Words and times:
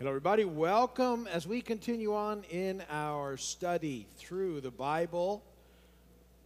Hello, 0.00 0.12
everybody. 0.12 0.46
Welcome 0.46 1.28
as 1.30 1.46
we 1.46 1.60
continue 1.60 2.14
on 2.14 2.42
in 2.44 2.82
our 2.88 3.36
study 3.36 4.06
through 4.16 4.62
the 4.62 4.70
Bible. 4.70 5.44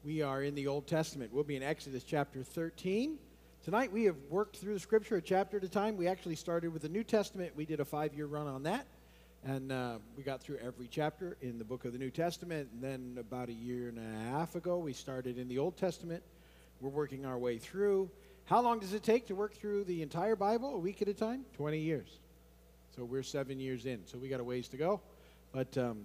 We 0.02 0.22
are 0.22 0.42
in 0.42 0.56
the 0.56 0.66
Old 0.66 0.88
Testament. 0.88 1.32
We'll 1.32 1.44
be 1.44 1.54
in 1.54 1.62
Exodus 1.62 2.02
chapter 2.02 2.42
13. 2.42 3.16
Tonight 3.62 3.92
we 3.92 4.02
have 4.06 4.16
worked 4.28 4.56
through 4.56 4.74
the 4.74 4.80
scripture 4.80 5.18
a 5.18 5.22
chapter 5.22 5.58
at 5.58 5.62
a 5.62 5.68
time. 5.68 5.96
We 5.96 6.08
actually 6.08 6.34
started 6.34 6.72
with 6.72 6.82
the 6.82 6.88
New 6.88 7.04
Testament. 7.04 7.52
We 7.54 7.64
did 7.64 7.78
a 7.78 7.84
five 7.84 8.12
year 8.12 8.26
run 8.26 8.48
on 8.48 8.64
that. 8.64 8.88
And 9.44 9.70
uh, 9.70 9.98
we 10.16 10.24
got 10.24 10.42
through 10.42 10.58
every 10.58 10.88
chapter 10.88 11.36
in 11.40 11.56
the 11.56 11.64
book 11.64 11.84
of 11.84 11.92
the 11.92 11.98
New 12.00 12.10
Testament. 12.10 12.70
And 12.72 12.82
then 12.82 13.16
about 13.20 13.50
a 13.50 13.52
year 13.52 13.88
and 13.88 13.98
a 14.00 14.30
half 14.32 14.56
ago, 14.56 14.78
we 14.78 14.92
started 14.92 15.38
in 15.38 15.46
the 15.46 15.60
Old 15.60 15.76
Testament. 15.76 16.24
We're 16.80 16.90
working 16.90 17.24
our 17.24 17.38
way 17.38 17.58
through. 17.58 18.10
How 18.46 18.60
long 18.60 18.80
does 18.80 18.94
it 18.94 19.04
take 19.04 19.28
to 19.28 19.36
work 19.36 19.54
through 19.54 19.84
the 19.84 20.02
entire 20.02 20.34
Bible? 20.34 20.74
A 20.74 20.78
week 20.78 21.02
at 21.02 21.06
a 21.06 21.14
time? 21.14 21.44
20 21.56 21.78
years. 21.78 22.18
So 22.94 23.04
we're 23.04 23.22
seven 23.22 23.58
years 23.58 23.86
in. 23.86 24.06
So 24.06 24.18
we 24.18 24.28
got 24.28 24.40
a 24.40 24.44
ways 24.44 24.68
to 24.68 24.76
go, 24.76 25.00
but 25.52 25.76
um, 25.76 26.04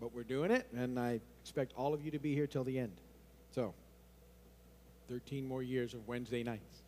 but 0.00 0.14
we're 0.14 0.22
doing 0.22 0.50
it, 0.50 0.66
and 0.74 0.98
I 0.98 1.20
expect 1.42 1.72
all 1.76 1.92
of 1.92 2.02
you 2.02 2.10
to 2.12 2.18
be 2.18 2.34
here 2.34 2.46
till 2.46 2.64
the 2.64 2.78
end. 2.78 2.92
So 3.54 3.74
13 5.10 5.46
more 5.46 5.62
years 5.62 5.92
of 5.92 6.08
Wednesday 6.08 6.42
nights. 6.42 6.82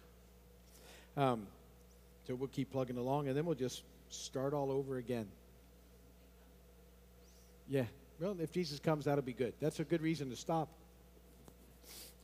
Um, 1.17 1.47
so 2.27 2.35
we'll 2.35 2.49
keep 2.49 2.73
plugging 2.73 2.97
along, 2.97 3.29
and 3.29 3.37
then 3.37 3.45
we'll 3.45 3.55
just 3.55 3.83
start 4.09 4.55
all 4.55 4.71
over 4.71 4.97
again. 4.97 5.27
Yeah. 7.69 7.85
Well, 8.21 8.37
if 8.41 8.53
Jesus 8.53 8.79
comes, 8.79 9.05
that'll 9.05 9.23
be 9.23 9.33
good. 9.33 9.53
That's 9.61 9.81
a 9.81 9.85
good 9.85 10.01
reason 10.01 10.31
to 10.31 10.37
stop. 10.37 10.69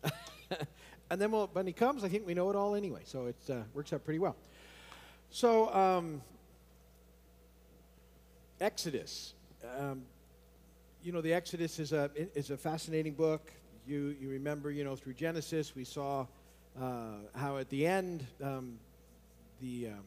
and 1.11 1.21
then 1.21 1.31
we'll, 1.31 1.49
when 1.49 1.67
he 1.67 1.73
comes, 1.73 2.05
I 2.05 2.09
think 2.09 2.27
we 2.27 2.35
know 2.35 2.49
it 2.49 2.57
all 2.57 2.75
anyway. 2.75 3.01
So 3.05 3.27
it 3.27 3.51
uh, 3.51 3.63
works 3.75 3.93
out 3.93 4.05
pretty 4.05 4.21
well. 4.21 4.37
So 5.31 5.75
um, 5.75 6.23
Exodus. 8.61 9.35
Um, 9.79 10.03
you 11.03 11.13
know, 11.13 11.21
the 11.21 11.33
Exodus 11.33 11.79
is 11.79 11.93
a, 11.93 12.11
is 12.35 12.51
a 12.51 12.57
fascinating 12.57 13.15
book. 13.15 13.53
You, 13.87 14.17
you 14.21 14.29
remember, 14.29 14.71
you 14.73 14.83
know, 14.83 14.97
through 14.97 15.15
Genesis, 15.15 15.77
we 15.77 15.85
saw 15.85 16.27
uh, 16.81 17.19
how 17.37 17.59
at 17.59 17.71
the 17.71 17.87
end, 17.87 18.27
um, 18.43 18.79
the 19.61 19.89
um, 19.89 20.05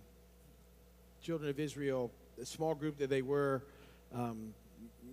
children 1.21 1.49
of 1.49 1.59
Israel, 1.59 2.11
the 2.37 2.45
small 2.45 2.75
group 2.75 2.97
that 2.97 3.09
they 3.09 3.21
were, 3.21 3.63
um, 4.13 4.53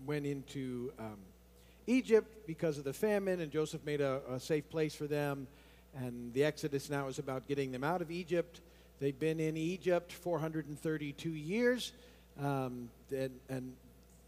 went 0.05 0.27
into 0.27 0.93
um, 0.99 1.19
Egypt 1.87 2.47
because 2.47 2.77
of 2.77 2.85
the 2.85 2.93
famine, 2.93 3.41
and 3.41 3.53
Joseph 3.53 3.85
made 3.85 4.01
a, 4.01 4.21
a 4.31 4.41
safe 4.41 4.69
place 4.69 4.95
for 4.95 5.07
them. 5.07 5.47
And 5.97 6.33
the 6.35 6.45
Exodus 6.45 6.91
now 6.91 7.07
is 7.07 7.19
about 7.19 7.47
getting 7.47 7.71
them 7.71 7.85
out 7.85 8.03
of 8.03 8.11
Egypt. 8.11 8.61
They've 9.01 9.19
been 9.19 9.39
in 9.39 9.57
Egypt 9.57 10.13
432 10.13 11.31
years. 11.31 11.93
Um, 12.41 12.89
and, 13.11 13.31
and 13.49 13.73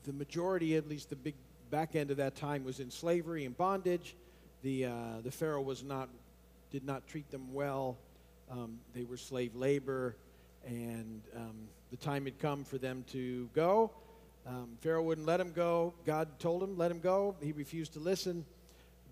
the 0.04 0.12
majority, 0.12 0.76
at 0.76 0.88
least 0.88 1.10
the 1.10 1.16
big 1.16 1.34
back 1.70 1.94
end 1.94 2.10
of 2.10 2.16
that 2.16 2.34
time, 2.34 2.64
was 2.64 2.80
in 2.80 2.90
slavery 2.90 3.44
and 3.44 3.56
bondage. 3.56 4.16
The, 4.62 4.86
uh, 4.86 4.92
the 5.22 5.30
Pharaoh 5.30 5.62
was 5.62 5.82
not, 5.82 6.08
did 6.72 6.84
not 6.84 7.06
treat 7.06 7.30
them 7.30 7.52
well. 7.52 7.96
Um, 8.50 8.78
they 8.94 9.04
were 9.04 9.16
slave 9.16 9.54
labor, 9.54 10.16
and 10.66 11.22
um, 11.36 11.68
the 11.90 11.96
time 11.96 12.24
had 12.24 12.38
come 12.40 12.64
for 12.64 12.78
them 12.78 13.04
to 13.12 13.48
go. 13.54 13.92
Um, 14.46 14.70
Pharaoh 14.80 15.02
wouldn't 15.02 15.26
let 15.26 15.38
him 15.38 15.52
go. 15.52 15.94
God 16.04 16.38
told 16.38 16.62
him, 16.62 16.76
let 16.76 16.90
him 16.90 16.98
go. 16.98 17.36
He 17.40 17.52
refused 17.52 17.92
to 17.92 18.00
listen. 18.00 18.44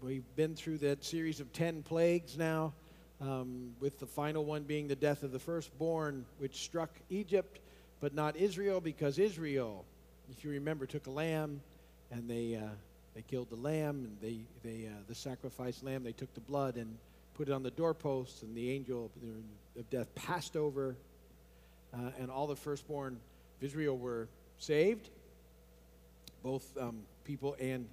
We've 0.03 0.25
been 0.37 0.55
through 0.55 0.79
that 0.79 1.05
series 1.05 1.39
of 1.41 1.53
10 1.53 1.83
plagues 1.83 2.37
now, 2.37 2.73
um, 3.21 3.71
with 3.81 3.99
the 3.99 4.07
final 4.07 4.45
one 4.45 4.63
being 4.63 4.89
the 4.89 4.97
death 4.97 5.23
of 5.23 5.33
the 5.33 5.39
firstborn, 5.39 6.25
which 6.39 6.57
struck 6.65 6.91
Egypt 7.11 7.61
but 8.01 8.15
not 8.15 8.37
Israel, 8.37 8.81
because 8.81 9.19
Israel, 9.19 9.85
if 10.31 10.45
you 10.45 10.51
remember, 10.51 10.87
took 10.87 11.07
a 11.07 11.11
lamb 11.11 11.61
and 12.11 12.29
they, 12.29 12.57
uh, 12.57 12.69
they 13.15 13.23
killed 13.23 13.51
the 13.51 13.57
lamb 13.57 14.05
and 14.05 14.17
they, 14.21 14.39
they, 14.63 14.87
uh, 14.87 14.91
the 15.09 15.15
sacrificed 15.15 15.83
lamb, 15.85 16.05
they 16.05 16.13
took 16.13 16.33
the 16.35 16.41
blood 16.41 16.77
and 16.77 16.97
put 17.35 17.49
it 17.49 17.53
on 17.53 17.63
the 17.63 17.71
doorposts, 17.71 18.43
and 18.43 18.57
the 18.57 18.71
angel 18.73 19.11
of 19.79 19.91
death 19.91 20.13
passed 20.17 20.57
over, 20.57 20.97
uh, 21.95 22.11
and 22.19 22.31
all 22.31 22.49
the 22.49 22.57
firstborn 22.57 23.13
of 23.13 23.65
Israel 23.65 23.97
were 23.97 24.27
saved, 24.59 25.09
both 26.43 26.65
um, 26.77 26.99
people 27.25 27.55
and 27.61 27.87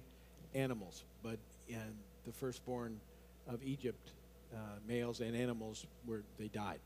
animals. 0.54 1.04
But 1.22 1.38
and 1.68 1.94
the 2.26 2.32
firstborn 2.32 2.98
of 3.48 3.62
Egypt, 3.62 4.10
uh, 4.52 4.58
males 4.88 5.20
and 5.20 5.36
animals, 5.36 5.86
were 6.06 6.22
they 6.38 6.48
died. 6.48 6.80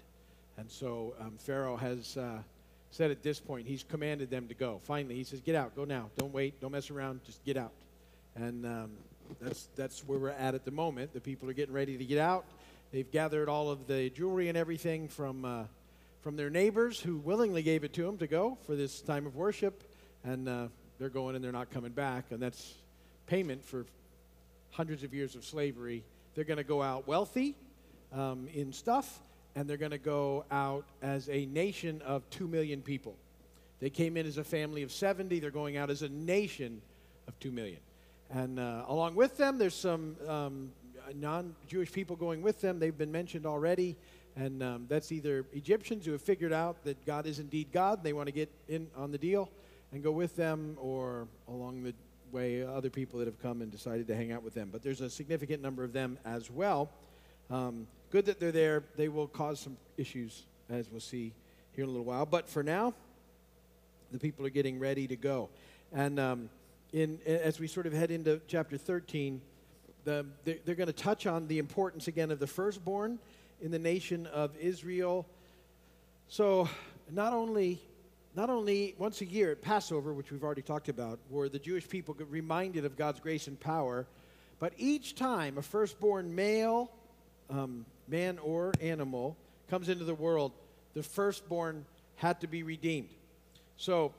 And 0.58 0.70
so 0.70 1.14
um, 1.19 1.38
Pharaoh 1.38 1.76
has 1.76 2.19
uh, 2.19 2.42
said 2.90 3.10
at 3.10 3.22
this 3.22 3.40
point, 3.40 3.66
he's 3.66 3.84
commanded 3.84 4.30
them 4.30 4.48
to 4.48 4.54
go. 4.54 4.80
Finally, 4.84 5.14
he 5.14 5.24
says, 5.24 5.40
Get 5.40 5.54
out, 5.54 5.74
go 5.76 5.84
now. 5.84 6.10
Don't 6.16 6.32
wait, 6.32 6.60
don't 6.60 6.72
mess 6.72 6.90
around, 6.90 7.20
just 7.24 7.44
get 7.44 7.56
out. 7.56 7.72
And 8.36 8.66
um, 8.66 8.90
that's, 9.40 9.68
that's 9.76 10.00
where 10.06 10.18
we're 10.18 10.30
at 10.30 10.54
at 10.54 10.64
the 10.64 10.70
moment. 10.70 11.12
The 11.12 11.20
people 11.20 11.48
are 11.48 11.52
getting 11.52 11.74
ready 11.74 11.96
to 11.96 12.04
get 12.04 12.18
out. 12.18 12.44
They've 12.92 13.10
gathered 13.10 13.48
all 13.48 13.70
of 13.70 13.86
the 13.86 14.10
jewelry 14.10 14.48
and 14.48 14.58
everything 14.58 15.08
from, 15.08 15.44
uh, 15.44 15.64
from 16.22 16.36
their 16.36 16.50
neighbors 16.50 17.00
who 17.00 17.18
willingly 17.18 17.62
gave 17.62 17.84
it 17.84 17.92
to 17.94 18.02
them 18.02 18.18
to 18.18 18.26
go 18.26 18.58
for 18.66 18.74
this 18.74 19.00
time 19.00 19.26
of 19.26 19.36
worship. 19.36 19.84
And 20.24 20.48
uh, 20.48 20.66
they're 20.98 21.08
going 21.08 21.36
and 21.36 21.44
they're 21.44 21.52
not 21.52 21.70
coming 21.70 21.92
back. 21.92 22.26
And 22.30 22.42
that's 22.42 22.74
payment 23.26 23.64
for 23.64 23.86
hundreds 24.72 25.04
of 25.04 25.14
years 25.14 25.36
of 25.36 25.44
slavery. 25.44 26.02
They're 26.34 26.44
going 26.44 26.58
to 26.58 26.64
go 26.64 26.82
out 26.82 27.06
wealthy 27.06 27.54
um, 28.12 28.48
in 28.52 28.72
stuff 28.72 29.20
and 29.55 29.69
they're 29.69 29.77
going 29.77 29.91
to 29.91 29.99
go 29.99 30.44
out 30.50 30.84
as 31.03 31.28
a 31.28 31.47
nation 31.47 32.03
of 32.03 32.28
2 32.31 32.47
million 32.47 32.83
people. 32.83 33.16
They 33.81 33.91
came 33.91 34.16
in 34.16 34.27
as 34.27 34.38
a 34.38 34.44
family 34.44 34.83
of 34.83 34.93
70, 34.93 35.41
they're 35.41 35.50
going 35.50 35.77
out 35.77 35.91
as 35.91 36.03
a 36.03 36.09
nation 36.09 36.83
of 37.27 37.38
2 37.41 37.50
million. 37.50 37.81
And 38.31 38.61
uh, 38.61 38.84
along 38.87 39.16
with 39.16 39.37
them, 39.37 39.59
there's 39.59 39.75
some 39.75 40.16
um, 40.28 40.71
non 41.15 41.55
Jewish 41.66 41.91
people 41.91 42.16
going 42.16 42.43
with 42.43 42.61
them. 42.61 42.78
They've 42.78 42.97
been 42.97 43.11
mentioned 43.11 43.47
already. 43.47 43.97
And 44.37 44.62
um, 44.62 44.87
that's 44.88 45.11
either 45.11 45.44
Egyptians 45.53 46.06
who 46.06 46.12
have 46.12 46.22
figured 46.22 46.53
out 46.53 46.84
that 46.84 47.05
God 47.05 47.27
is 47.27 47.41
indeed 47.41 47.69
God, 47.72 47.99
and 47.99 48.06
they 48.06 48.12
want 48.12 48.27
to 48.27 48.32
get 48.32 48.49
in 48.69 48.87
on 48.97 49.11
the 49.11 49.19
deal 49.19 49.50
and 49.93 50.03
go 50.03 50.12
with 50.12 50.37
them, 50.37 50.77
or 50.81 51.27
along 51.49 51.82
the 51.82 51.94
way, 52.31 52.62
other 52.62 52.91
people 52.91 53.19
that 53.19 53.27
have 53.27 53.43
come 53.43 53.61
and 53.61 53.72
decided 53.72 54.06
to 54.06 54.15
hang 54.15 54.31
out 54.31 54.44
with 54.44 54.55
them. 54.55 54.69
But 54.71 54.82
there's 54.82 55.00
a 55.00 55.11
significant 55.11 55.62
number 55.62 55.82
of 55.82 55.93
them 55.93 56.17
as 56.25 56.50
well. 56.50 56.91
Um, 57.50 57.88
good 58.10 58.26
that 58.26 58.41
they're 58.41 58.53
there. 58.53 58.82
They 58.97 59.09
will 59.09 59.28
cause 59.28 59.60
some 59.60 59.76
issues, 59.97 60.44
as 60.69 60.91
we'll 60.91 61.00
see 61.00 61.32
here 61.72 61.84
in 61.84 61.88
a 61.88 61.93
little 61.93 62.04
while. 62.04 62.26
But 62.26 62.48
for 62.48 62.62
now, 62.62 62.93
the 64.10 64.19
people 64.19 64.44
are 64.44 64.50
getting 64.50 64.78
ready 64.78 65.06
to 65.06 65.16
go. 65.16 65.48
And 65.93 66.19
um, 66.19 66.50
in, 66.93 67.20
as 67.25 67.60
we 67.60 67.69
sort 67.69 67.87
of 67.87 67.93
head 67.93 68.10
into 68.10 68.41
chapter 68.49 68.76
13, 68.76 69.41
the, 70.04 70.26
they're, 70.44 70.75
going 70.75 70.87
to 70.87 70.93
touch 70.93 71.26
on 71.26 71.47
the 71.47 71.59
importance 71.59 72.09
again 72.09 72.31
of 72.31 72.38
the 72.38 72.47
firstborn 72.47 73.19
in 73.60 73.70
the 73.70 73.78
nation 73.78 74.26
of 74.26 74.56
Israel. 74.56 75.26
So, 76.28 76.69
not 77.10 77.32
only, 77.32 77.81
not 78.34 78.50
only 78.50 78.94
once 78.99 79.20
a 79.20 79.26
year 79.26 79.53
at 79.53 79.62
Passover, 79.62 80.12
which 80.15 80.32
we've 80.32 80.43
already 80.43 80.62
talked 80.62 80.88
about, 80.88 81.19
were 81.28 81.49
the 81.49 81.59
Jewish 81.59 81.88
people 81.88 82.16
reminded 82.28 82.84
of 82.84 82.97
God's 82.97 83.20
grace 83.20 83.47
and 83.47 83.60
power, 83.60 84.06
but 84.59 84.72
each 84.78 85.15
time 85.15 85.59
a 85.59 85.62
firstborn 85.62 86.34
male 86.34 86.91
um, 87.50 87.84
man 88.10 88.38
or 88.38 88.72
animal, 88.81 89.37
comes 89.69 89.88
into 89.88 90.04
the 90.04 90.15
world, 90.15 90.53
the 90.94 91.03
firstborn 91.03 91.84
had 92.16 92.41
to 92.41 92.47
be 92.47 92.62
redeemed. 92.62 93.10
So 93.76 94.12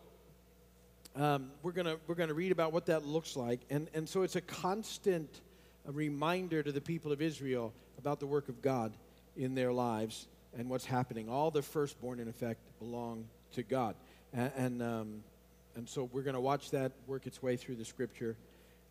um, 1.16 1.52
we're 1.62 1.74
going 1.74 1.98
we're 2.08 2.16
gonna 2.16 2.34
read 2.34 2.52
about 2.52 2.72
what 2.72 2.86
that 2.88 3.06
looks 3.06 3.36
like. 3.36 3.60
And, 3.70 3.90
and 3.94 4.08
so 4.08 4.24
it's 4.24 4.38
a 4.38 4.42
constant 4.42 5.42
reminder 5.86 6.64
to 6.64 6.72
the 6.72 6.82
people 6.82 7.12
of 7.12 7.22
Israel 7.22 7.74
about 7.98 8.20
the 8.20 8.26
work 8.26 8.50
of 8.50 8.62
God 8.62 8.94
in 9.36 9.56
their 9.56 9.74
lives 9.74 10.28
and 10.58 10.70
what's 10.70 10.86
happening. 10.86 11.30
All 11.30 11.52
the 11.52 11.62
firstborn, 11.62 12.20
in 12.20 12.28
effect, 12.28 12.60
belong 12.80 13.26
to 13.54 13.64
God. 13.64 13.96
And, 14.34 14.52
and, 14.58 14.82
um, 14.82 15.24
and 15.76 15.88
so 15.88 16.10
we're 16.12 16.24
going 16.24 16.36
to 16.36 16.42
watch 16.42 16.72
that 16.72 16.92
work 17.08 17.28
its 17.28 17.42
way 17.42 17.58
through 17.58 17.76
the 17.76 17.86
scripture 17.86 18.36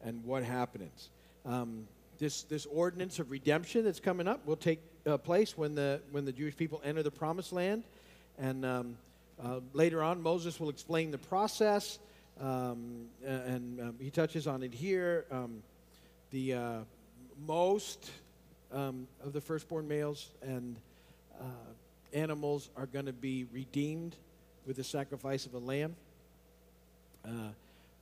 and 0.03 0.25
what 0.25 0.45
happens. 0.45 1.11
Um, 1.45 1.87
this, 2.19 2.43
this 2.45 2.67
ordinance 2.67 3.19
of 3.19 3.31
redemption 3.31 3.85
that's 3.85 4.01
coming 4.01 4.29
up 4.29 4.47
will 4.47 4.57
take 4.57 4.81
uh, 5.06 5.17
place 5.19 5.56
when 5.56 5.75
the, 5.75 6.00
when 6.11 6.25
the 6.25 6.32
Jewish 6.32 6.56
people 6.56 6.81
enter 6.85 7.02
the 7.02 7.11
promised 7.11 7.52
land. 7.52 7.85
And 8.38 8.64
um, 8.64 8.97
uh, 9.43 9.61
later 9.73 10.02
on, 10.02 10.23
Moses 10.23 10.58
will 10.61 10.70
explain 10.70 11.11
the 11.11 11.19
process, 11.19 11.99
um, 12.41 13.06
and 13.25 13.81
um, 13.81 13.94
he 14.00 14.11
touches 14.11 14.47
on 14.47 14.62
it 14.62 14.73
here. 14.73 15.25
Um, 15.31 15.62
the 16.31 16.55
uh, 16.55 16.79
most 17.47 18.11
um, 18.73 19.06
of 19.25 19.32
the 19.32 19.41
firstborn 19.41 19.88
males 19.88 20.31
and 20.43 20.76
uh, 21.41 21.44
animals 22.12 22.70
are 22.76 22.87
going 22.87 23.06
to 23.06 23.12
be 23.12 23.47
redeemed 23.52 24.17
with 24.67 24.76
the 24.76 24.85
sacrifice 24.85 25.47
of 25.47 25.55
a 25.55 25.58
lamb. 25.58 25.97
Uh, 27.25 27.29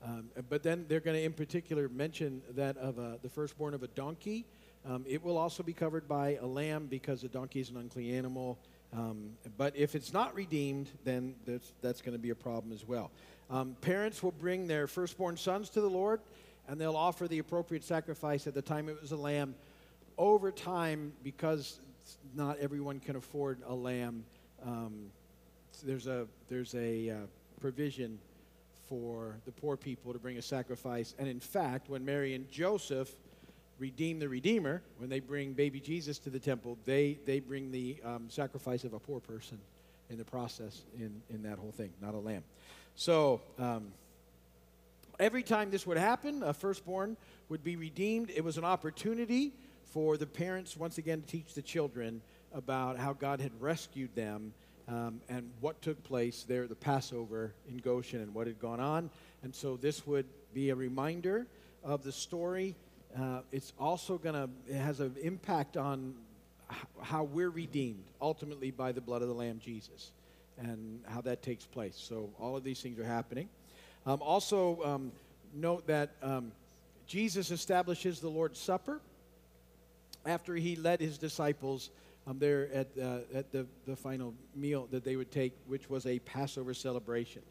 um, 0.05 0.25
but 0.49 0.63
then 0.63 0.85
they're 0.89 1.01
going 1.01 1.17
to, 1.17 1.23
in 1.23 1.33
particular, 1.33 1.89
mention 1.89 2.43
that 2.55 2.77
of 2.77 2.99
a, 2.99 3.19
the 3.23 3.29
firstborn 3.29 3.75
of 3.75 3.83
a 3.83 3.89
donkey. 3.89 4.45
Um, 4.87 5.05
it 5.09 5.23
will 5.23 5.37
also 5.37 5.63
be 5.63 5.73
covered 5.73 6.09
by 6.09 6.39
a 6.41 6.47
lamb 6.47 6.87
because 6.87 7.25
a 7.25 7.29
donkey 7.29 7.61
is 7.61 7.71
an 7.71 7.77
unclean 7.77 8.15
animal, 8.15 8.59
Um, 8.93 9.37
but 9.57 9.77
if 9.77 9.95
it's 9.95 10.13
not 10.13 10.35
redeemed, 10.35 10.89
then 11.05 11.35
that's, 11.45 11.73
that's 11.83 12.01
going 12.01 12.15
to 12.15 12.19
be 12.19 12.31
a 12.31 12.35
problem 12.35 12.73
as 12.73 12.87
well. 12.87 13.11
Um, 13.51 13.77
parents 13.81 14.23
will 14.23 14.33
bring 14.33 14.67
their 14.67 14.87
firstborn 14.87 15.37
sons 15.37 15.71
to 15.71 15.81
the 15.81 15.91
Lord, 15.91 16.21
and 16.69 16.81
they'll 16.81 16.97
offer 16.97 17.29
the 17.29 17.39
appropriate 17.39 17.85
sacrifice. 17.85 18.47
At 18.47 18.55
the 18.55 18.63
time, 18.63 18.89
it 18.89 19.01
was 19.01 19.13
a 19.13 19.17
lamb. 19.17 19.55
Over 20.17 20.51
time, 20.51 21.13
because 21.23 21.81
not 22.35 22.59
everyone 22.59 23.01
can 23.01 23.17
afford 23.17 23.59
a 23.67 23.75
lamb, 23.75 24.25
um, 24.65 25.11
there's 25.85 26.07
a, 26.07 26.27
there's 26.49 26.75
a 26.75 27.11
uh, 27.11 27.15
provision 27.61 28.19
for 28.89 29.37
the 29.45 29.53
poor 29.53 29.77
people 29.77 30.13
to 30.13 30.19
bring 30.19 30.39
a 30.39 30.43
sacrifice. 30.43 31.15
And 31.19 31.29
in 31.29 31.41
fact, 31.41 31.91
when 31.91 32.05
Mary 32.05 32.35
and 32.35 32.51
Joseph 32.51 33.15
redeem 33.79 34.19
the 34.19 34.29
Redeemer, 34.29 34.83
when 34.99 35.09
they 35.09 35.21
bring 35.21 35.53
baby 35.53 35.81
Jesus 35.81 36.19
to 36.21 36.31
the 36.31 36.39
temple, 36.39 36.77
they, 36.85 37.19
they 37.25 37.41
bring 37.41 37.71
the 37.71 37.97
um, 38.05 38.27
sacrifice 38.29 38.85
of 38.85 38.93
a 38.93 38.99
poor 38.99 39.21
person 39.21 39.59
in 40.11 40.19
the 40.19 40.25
process 40.25 40.83
in, 40.99 41.23
in 41.31 41.43
that 41.43 41.59
whole 41.59 41.73
thing, 41.73 41.91
not 42.01 42.15
a 42.15 42.19
lamb. 42.19 42.43
So 42.97 43.41
um, 43.59 43.89
every 45.21 45.43
time 45.43 45.71
this 45.71 45.87
would 45.87 45.99
happen, 45.99 46.43
a 46.43 46.53
firstborn 46.53 47.17
would 47.49 47.63
be 47.63 47.77
redeemed. 47.77 48.31
It 48.35 48.43
was 48.43 48.59
an 48.59 48.65
opportunity 48.65 49.53
for 49.93 50.17
the 50.17 50.27
parents, 50.27 50.77
once 50.77 50.99
again, 50.99 51.23
to 51.23 51.27
teach 51.27 51.55
the 51.55 51.63
children 51.63 52.21
about 52.53 52.99
how 52.99 53.13
God 53.13 53.41
had 53.41 53.53
rescued 53.61 54.15
them 54.15 54.53
um, 54.89 55.21
and 55.29 55.51
what 55.61 55.81
took 55.83 56.03
place 56.05 56.45
there 56.49 56.67
the 56.67 56.75
Passover 56.75 57.53
in 57.69 57.77
Goshen 57.79 58.21
and 58.21 58.35
what 58.35 58.47
had 58.47 58.59
gone 58.59 58.81
on. 58.81 59.11
And 59.43 59.55
so 59.55 59.77
this 59.77 60.07
would 60.07 60.27
be 60.55 60.71
a 60.71 60.75
reminder 60.75 61.47
of 61.85 62.03
the 62.03 62.13
story 62.13 62.75
uh, 63.17 63.41
it's 63.53 63.73
also 63.79 64.19
going 64.19 64.35
to, 64.35 64.49
it 64.69 64.77
has 64.77 65.01
an 65.01 65.15
impact 65.23 65.77
on 65.77 66.15
how 67.01 67.25
we're 67.25 67.51
redeemed 67.51 68.05
ultimately 68.21 68.71
by 68.71 68.93
the 68.93 69.01
blood 69.01 69.23
of 69.23 69.29
the 69.29 69.35
Lamb 69.35 69.61
Jesus 69.65 70.11
and 70.59 71.01
how 71.07 71.21
that 71.23 71.43
takes 71.43 71.65
place. 71.65 71.97
So 71.97 72.31
all 72.39 72.57
of 72.57 72.65
these 72.65 72.81
things 72.81 72.99
are 72.99 73.05
happening. 73.05 73.49
Um, 74.07 74.21
also, 74.21 74.83
um, 74.85 75.13
note 75.55 75.87
that 75.87 76.11
um, 76.23 76.53
Jesus 77.07 77.51
establishes 77.51 78.21
the 78.21 78.29
Lord's 78.29 78.59
Supper 78.59 79.01
after 80.27 80.55
he 80.55 80.77
led 80.77 81.01
his 81.01 81.17
disciples 81.17 81.91
um, 82.27 82.39
there 82.39 82.69
at, 82.75 82.89
uh, 83.01 83.19
at 83.35 83.51
the, 83.51 83.67
the 83.87 83.97
final 83.97 84.35
meal 84.55 84.89
that 84.91 85.05
they 85.05 85.17
would 85.17 85.31
take, 85.31 85.53
which 85.67 85.89
was 85.89 86.05
a 86.07 86.19
Passover 86.21 86.75
celebration. 86.75 87.43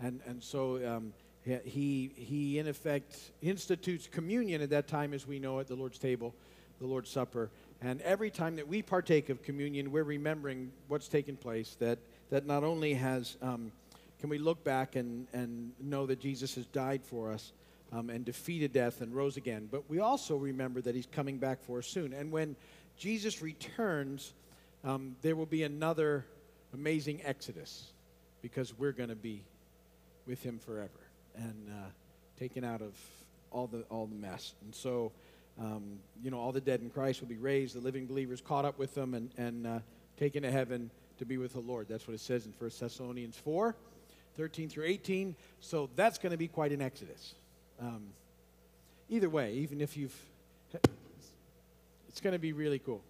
And, 0.00 0.20
and 0.26 0.42
so 0.42 0.76
um, 0.84 1.12
he, 1.44 2.10
he, 2.16 2.58
in 2.58 2.68
effect, 2.68 3.16
institutes 3.42 4.08
communion 4.10 4.62
at 4.62 4.70
that 4.70 4.88
time 4.88 5.12
as 5.12 5.26
we 5.26 5.38
know 5.38 5.58
it, 5.58 5.66
the 5.66 5.74
Lord's 5.74 5.98
table, 5.98 6.34
the 6.80 6.86
Lord's 6.86 7.10
Supper. 7.10 7.50
And 7.82 8.00
every 8.00 8.30
time 8.30 8.56
that 8.56 8.66
we 8.66 8.80
partake 8.80 9.28
of 9.28 9.42
communion, 9.42 9.92
we're 9.92 10.04
remembering 10.04 10.72
what's 10.88 11.06
taken 11.06 11.36
place, 11.36 11.76
that, 11.80 11.98
that 12.30 12.46
not 12.46 12.64
only 12.64 12.94
has, 12.94 13.36
um, 13.42 13.72
can 14.20 14.30
we 14.30 14.38
look 14.38 14.64
back 14.64 14.96
and, 14.96 15.26
and 15.34 15.72
know 15.80 16.06
that 16.06 16.18
Jesus 16.18 16.54
has 16.54 16.64
died 16.66 17.02
for 17.04 17.30
us 17.30 17.52
um, 17.92 18.08
and 18.08 18.24
defeated 18.24 18.72
death 18.72 19.02
and 19.02 19.14
rose 19.14 19.36
again, 19.36 19.68
but 19.70 19.88
we 19.90 20.00
also 20.00 20.36
remember 20.36 20.80
that 20.80 20.94
he's 20.94 21.06
coming 21.06 21.36
back 21.36 21.62
for 21.62 21.78
us 21.78 21.86
soon. 21.86 22.14
And 22.14 22.32
when 22.32 22.56
Jesus 22.96 23.42
returns, 23.42 24.32
um, 24.82 25.14
there 25.20 25.36
will 25.36 25.44
be 25.44 25.62
another 25.62 26.24
amazing 26.72 27.20
exodus 27.22 27.92
because 28.40 28.76
we're 28.78 28.92
going 28.92 29.10
to 29.10 29.14
be 29.14 29.42
with 30.26 30.42
him 30.42 30.58
forever 30.58 31.03
and 31.36 31.68
uh, 31.70 31.88
taken 32.38 32.64
out 32.64 32.82
of 32.82 32.92
all 33.50 33.66
the 33.66 33.82
all 33.90 34.06
the 34.06 34.14
mess. 34.14 34.54
And 34.64 34.74
so, 34.74 35.12
um, 35.60 35.98
you 36.22 36.30
know, 36.30 36.38
all 36.38 36.52
the 36.52 36.60
dead 36.60 36.80
in 36.80 36.90
Christ 36.90 37.20
will 37.20 37.28
be 37.28 37.36
raised. 37.36 37.74
The 37.74 37.80
living 37.80 38.06
believers 38.06 38.40
caught 38.40 38.64
up 38.64 38.78
with 38.78 38.94
them 38.94 39.14
and 39.14 39.30
and 39.36 39.66
uh, 39.66 39.78
taken 40.18 40.42
to 40.42 40.50
heaven 40.50 40.90
to 41.18 41.24
be 41.24 41.38
with 41.38 41.52
the 41.52 41.60
Lord. 41.60 41.86
That's 41.88 42.06
what 42.06 42.14
it 42.14 42.20
says 42.20 42.46
in 42.46 42.52
1 42.58 42.70
Thessalonians 42.78 43.36
4, 43.36 43.74
13 44.36 44.68
through 44.68 44.84
18. 44.84 45.34
So 45.60 45.88
that's 45.94 46.18
going 46.18 46.32
to 46.32 46.38
be 46.38 46.48
quite 46.48 46.72
an 46.72 46.82
exodus. 46.82 47.34
Um, 47.80 48.08
either 49.08 49.28
way, 49.28 49.54
even 49.54 49.80
if 49.80 49.96
you've, 49.96 50.16
it's 52.08 52.20
going 52.20 52.32
to 52.32 52.38
be 52.38 52.52
really 52.52 52.78
cool. 52.78 53.00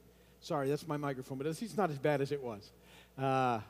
Sorry, 0.40 0.68
that's 0.68 0.86
my 0.86 0.98
microphone, 0.98 1.38
but 1.38 1.46
it's 1.46 1.76
not 1.76 1.90
as 1.90 1.98
bad 1.98 2.20
as 2.20 2.30
it 2.30 2.42
was. 2.42 2.70
Uh, 3.18 3.60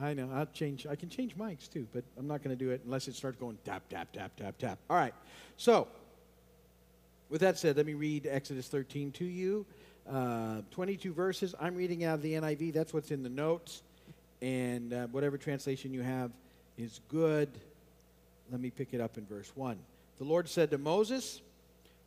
I 0.00 0.14
know. 0.14 0.30
I'll 0.34 0.46
change. 0.46 0.86
I 0.86 0.96
can 0.96 1.08
change 1.08 1.36
mics 1.36 1.70
too, 1.70 1.86
but 1.92 2.04
I'm 2.18 2.26
not 2.26 2.42
going 2.42 2.56
to 2.56 2.64
do 2.64 2.70
it 2.70 2.82
unless 2.84 3.08
it 3.08 3.14
starts 3.14 3.38
going 3.38 3.58
tap, 3.64 3.82
tap, 3.88 4.12
tap, 4.12 4.32
tap, 4.36 4.58
tap. 4.58 4.78
All 4.90 4.96
right. 4.96 5.14
So, 5.56 5.88
with 7.30 7.40
that 7.40 7.58
said, 7.58 7.76
let 7.76 7.86
me 7.86 7.94
read 7.94 8.26
Exodus 8.26 8.68
13 8.68 9.12
to 9.12 9.24
you. 9.24 9.66
Uh, 10.10 10.60
22 10.72 11.12
verses. 11.12 11.54
I'm 11.60 11.74
reading 11.74 12.04
out 12.04 12.14
of 12.14 12.22
the 12.22 12.34
NIV. 12.34 12.72
That's 12.72 12.92
what's 12.92 13.10
in 13.10 13.22
the 13.22 13.28
notes. 13.28 13.82
And 14.42 14.92
uh, 14.92 15.06
whatever 15.06 15.38
translation 15.38 15.94
you 15.94 16.02
have 16.02 16.30
is 16.76 17.00
good. 17.08 17.48
Let 18.50 18.60
me 18.60 18.70
pick 18.70 18.92
it 18.92 19.00
up 19.00 19.16
in 19.16 19.24
verse 19.26 19.50
1. 19.54 19.78
The 20.18 20.24
Lord 20.24 20.48
said 20.48 20.70
to 20.72 20.78
Moses, 20.78 21.40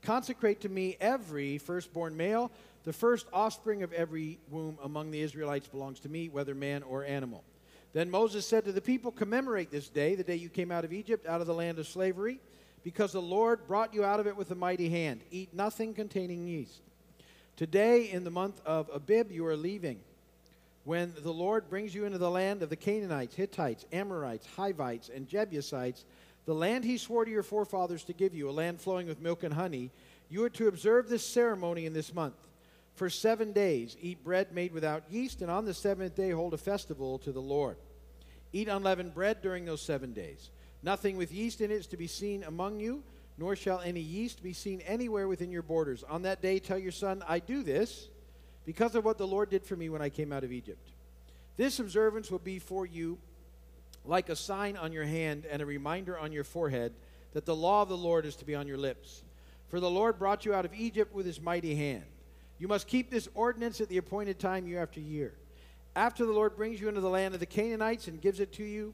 Consecrate 0.04 0.62
to 0.62 0.70
me 0.70 0.96
every 1.02 1.58
firstborn 1.58 2.16
male. 2.16 2.52
The 2.84 2.94
first 2.94 3.26
offspring 3.34 3.84
of 3.84 3.92
every 3.92 4.38
womb 4.50 4.78
among 4.84 5.12
the 5.12 5.22
Israelites 5.22 5.68
belongs 5.68 6.00
to 6.02 6.10
me, 6.10 6.30
whether 6.30 6.54
man 6.56 6.84
or 6.84 7.04
animal. 7.04 7.44
Then 7.94 8.12
Moses 8.12 8.46
said 8.46 8.66
to 8.66 8.72
the 8.72 8.82
people, 8.82 9.12
Commemorate 9.12 9.72
this 9.72 9.90
day, 9.90 10.16
the 10.16 10.24
day 10.24 10.36
you 10.36 10.50
came 10.50 10.72
out 10.72 10.86
of 10.86 10.94
Egypt, 10.94 11.26
out 11.26 11.42
of 11.42 11.48
the 11.48 11.54
land 11.54 11.80
of 11.80 11.88
slavery, 11.88 12.40
because 12.84 13.12
the 13.12 13.22
Lord 13.22 13.68
brought 13.68 13.94
you 13.94 14.04
out 14.04 14.20
of 14.20 14.28
it 14.28 14.38
with 14.38 14.52
a 14.52 14.56
mighty 14.56 14.90
hand. 14.90 15.22
Eat 15.32 15.54
nothing 15.54 15.94
containing 15.94 16.48
yeast. 16.48 16.82
Today, 17.56 18.12
in 18.12 18.24
the 18.24 18.32
month 18.32 18.62
of 18.66 18.90
Abib, 18.94 19.32
you 19.32 19.46
are 19.48 19.56
leaving. 19.56 20.00
When 20.84 21.14
the 21.22 21.34
Lord 21.34 21.70
brings 21.70 21.94
you 21.94 22.06
into 22.06 22.18
the 22.18 22.30
land 22.30 22.62
of 22.62 22.70
the 22.70 22.76
Canaanites, 22.76 23.36
Hittites, 23.36 23.86
Amorites, 23.92 24.48
Hivites, 24.56 25.10
and 25.10 25.28
Jebusites, 25.28 26.06
the 26.46 26.54
land 26.54 26.86
he 26.86 26.98
swore 26.98 27.26
to 27.26 27.32
your 27.32 27.44
forefathers 27.44 28.06
to 28.06 28.14
give 28.14 28.34
you, 28.34 28.50
a 28.50 28.52
land 28.52 28.80
flowing 28.80 29.08
with 29.08 29.20
milk 29.20 29.44
and 29.44 29.54
honey, 29.54 29.92
you 30.30 30.44
are 30.44 30.50
to 30.52 30.68
observe 30.68 31.10
this 31.10 31.26
ceremony 31.26 31.86
in 31.86 31.94
this 31.94 32.14
month. 32.14 32.36
For 32.98 33.12
seven 33.12 33.52
days, 33.52 33.96
eat 34.02 34.24
bread 34.24 34.52
made 34.52 34.74
without 34.74 35.04
yeast, 35.12 35.44
and 35.44 35.52
on 35.52 35.66
the 35.66 35.74
seventh 35.76 36.16
day, 36.16 36.32
hold 36.32 36.56
a 36.56 36.58
festival 36.58 37.20
to 37.20 37.32
the 37.32 37.40
Lord. 37.40 37.78
Eat 38.52 38.68
unleavened 38.68 39.14
bread 39.14 39.40
during 39.44 39.66
those 39.66 39.84
seven 39.84 40.14
days. 40.14 40.50
Nothing 40.82 41.16
with 41.16 41.32
yeast 41.32 41.62
in 41.62 41.70
it 41.70 41.76
is 41.76 41.86
to 41.88 41.98
be 41.98 42.08
seen 42.08 42.44
among 42.44 42.80
you, 42.80 43.04
nor 43.38 43.56
shall 43.56 43.82
any 43.82 44.00
yeast 44.00 44.42
be 44.42 44.52
seen 44.52 44.82
anywhere 44.82 45.28
within 45.28 45.52
your 45.52 45.62
borders. 45.62 46.04
On 46.10 46.24
that 46.24 46.42
day, 46.42 46.58
tell 46.58 46.80
your 46.80 46.92
son, 46.92 47.22
I 47.28 47.38
do 47.38 47.62
this 47.62 48.10
because 48.66 48.96
of 48.96 49.06
what 49.06 49.20
the 49.20 49.28
Lord 49.28 49.52
did 49.52 49.64
for 49.64 49.76
me 49.76 49.90
when 49.90 50.02
I 50.02 50.10
came 50.10 50.34
out 50.34 50.44
of 50.44 50.52
Egypt. 50.52 50.90
This 51.56 51.80
observance 51.80 52.32
will 52.32 52.40
be 52.40 52.58
for 52.58 52.84
you 52.84 53.20
like 54.06 54.30
a 54.30 54.36
sign 54.36 54.76
on 54.76 54.92
your 54.92 55.06
hand 55.06 55.46
and 55.46 55.62
a 55.62 55.68
reminder 55.68 56.18
on 56.18 56.32
your 56.32 56.44
forehead 56.44 56.94
that 57.34 57.46
the 57.46 57.56
law 57.56 57.84
of 57.84 57.90
the 57.90 57.98
Lord 57.98 58.26
is 58.26 58.38
to 58.38 58.46
be 58.46 58.56
on 58.56 58.68
your 58.68 58.78
lips. 58.78 59.22
For 59.68 59.80
the 59.80 59.88
Lord 59.88 60.18
brought 60.18 60.46
you 60.46 60.56
out 60.56 60.66
of 60.66 60.74
Egypt 60.74 61.14
with 61.14 61.28
his 61.28 61.40
mighty 61.40 61.76
hand. 61.76 62.06
You 62.60 62.68
must 62.68 62.88
keep 62.88 63.10
this 63.10 63.28
ordinance 63.36 63.82
at 63.82 63.90
the 63.90 63.98
appointed 63.98 64.40
time 64.40 64.68
year 64.68 64.82
after 64.82 65.00
year. 65.00 65.34
After 65.96 66.26
the 66.26 66.32
Lord 66.32 66.56
brings 66.56 66.80
you 66.80 66.90
into 66.90 67.02
the 67.02 67.10
land 67.10 67.34
of 67.34 67.40
the 67.40 67.46
Canaanites 67.46 68.08
and 68.08 68.22
gives 68.22 68.40
it 68.40 68.54
to 68.54 68.64
you, 68.64 68.94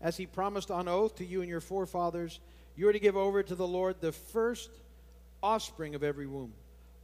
as 0.00 0.16
he 0.16 0.26
promised 0.26 0.70
on 0.70 0.88
oath 0.88 1.16
to 1.16 1.24
you 1.24 1.40
and 1.40 1.48
your 1.48 1.60
forefathers, 1.60 2.40
you 2.76 2.88
are 2.88 2.92
to 2.92 2.98
give 2.98 3.16
over 3.16 3.42
to 3.42 3.54
the 3.54 3.66
Lord 3.66 4.00
the 4.00 4.12
first 4.12 4.70
offspring 5.42 5.94
of 5.94 6.02
every 6.02 6.26
womb. 6.26 6.52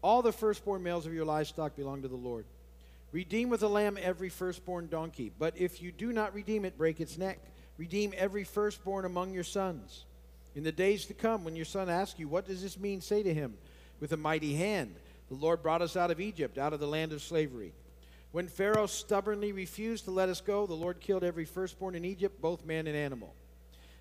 All 0.02 0.22
the 0.22 0.32
firstborn 0.32 0.82
males 0.82 1.06
of 1.06 1.12
your 1.12 1.24
livestock 1.24 1.76
belong 1.76 2.02
to 2.02 2.08
the 2.08 2.16
Lord. 2.16 2.46
Redeem 3.12 3.50
with 3.50 3.62
a 3.62 3.68
lamb 3.68 3.98
every 4.00 4.28
firstborn 4.28 4.88
donkey. 4.88 5.32
But 5.38 5.54
if 5.56 5.82
you 5.82 5.92
do 5.92 6.12
not 6.12 6.34
redeem 6.34 6.64
it, 6.64 6.78
break 6.78 7.00
its 7.00 7.18
neck. 7.18 7.38
Redeem 7.78 8.12
every 8.16 8.44
firstborn 8.44 9.04
among 9.04 9.32
your 9.32 9.44
sons. 9.44 10.04
In 10.54 10.64
the 10.64 10.72
days 10.72 11.06
to 11.06 11.14
come, 11.14 11.44
when 11.44 11.56
your 11.56 11.64
son 11.64 11.88
asks 11.88 12.18
you, 12.18 12.28
What 12.28 12.46
does 12.46 12.62
this 12.62 12.78
mean? 12.78 13.00
say 13.00 13.22
to 13.22 13.34
him, 13.34 13.54
With 14.00 14.12
a 14.12 14.16
mighty 14.16 14.54
hand 14.54 14.94
the 15.28 15.34
Lord 15.34 15.62
brought 15.62 15.82
us 15.82 15.96
out 15.96 16.10
of 16.10 16.20
Egypt, 16.20 16.58
out 16.58 16.72
of 16.72 16.80
the 16.80 16.86
land 16.86 17.12
of 17.12 17.22
slavery. 17.22 17.72
When 18.32 18.48
Pharaoh 18.48 18.86
stubbornly 18.86 19.52
refused 19.52 20.04
to 20.04 20.10
let 20.10 20.28
us 20.28 20.40
go, 20.40 20.66
the 20.66 20.74
Lord 20.74 21.00
killed 21.00 21.24
every 21.24 21.44
firstborn 21.44 21.94
in 21.94 22.04
Egypt, 22.04 22.40
both 22.40 22.64
man 22.64 22.86
and 22.86 22.96
animal. 22.96 23.34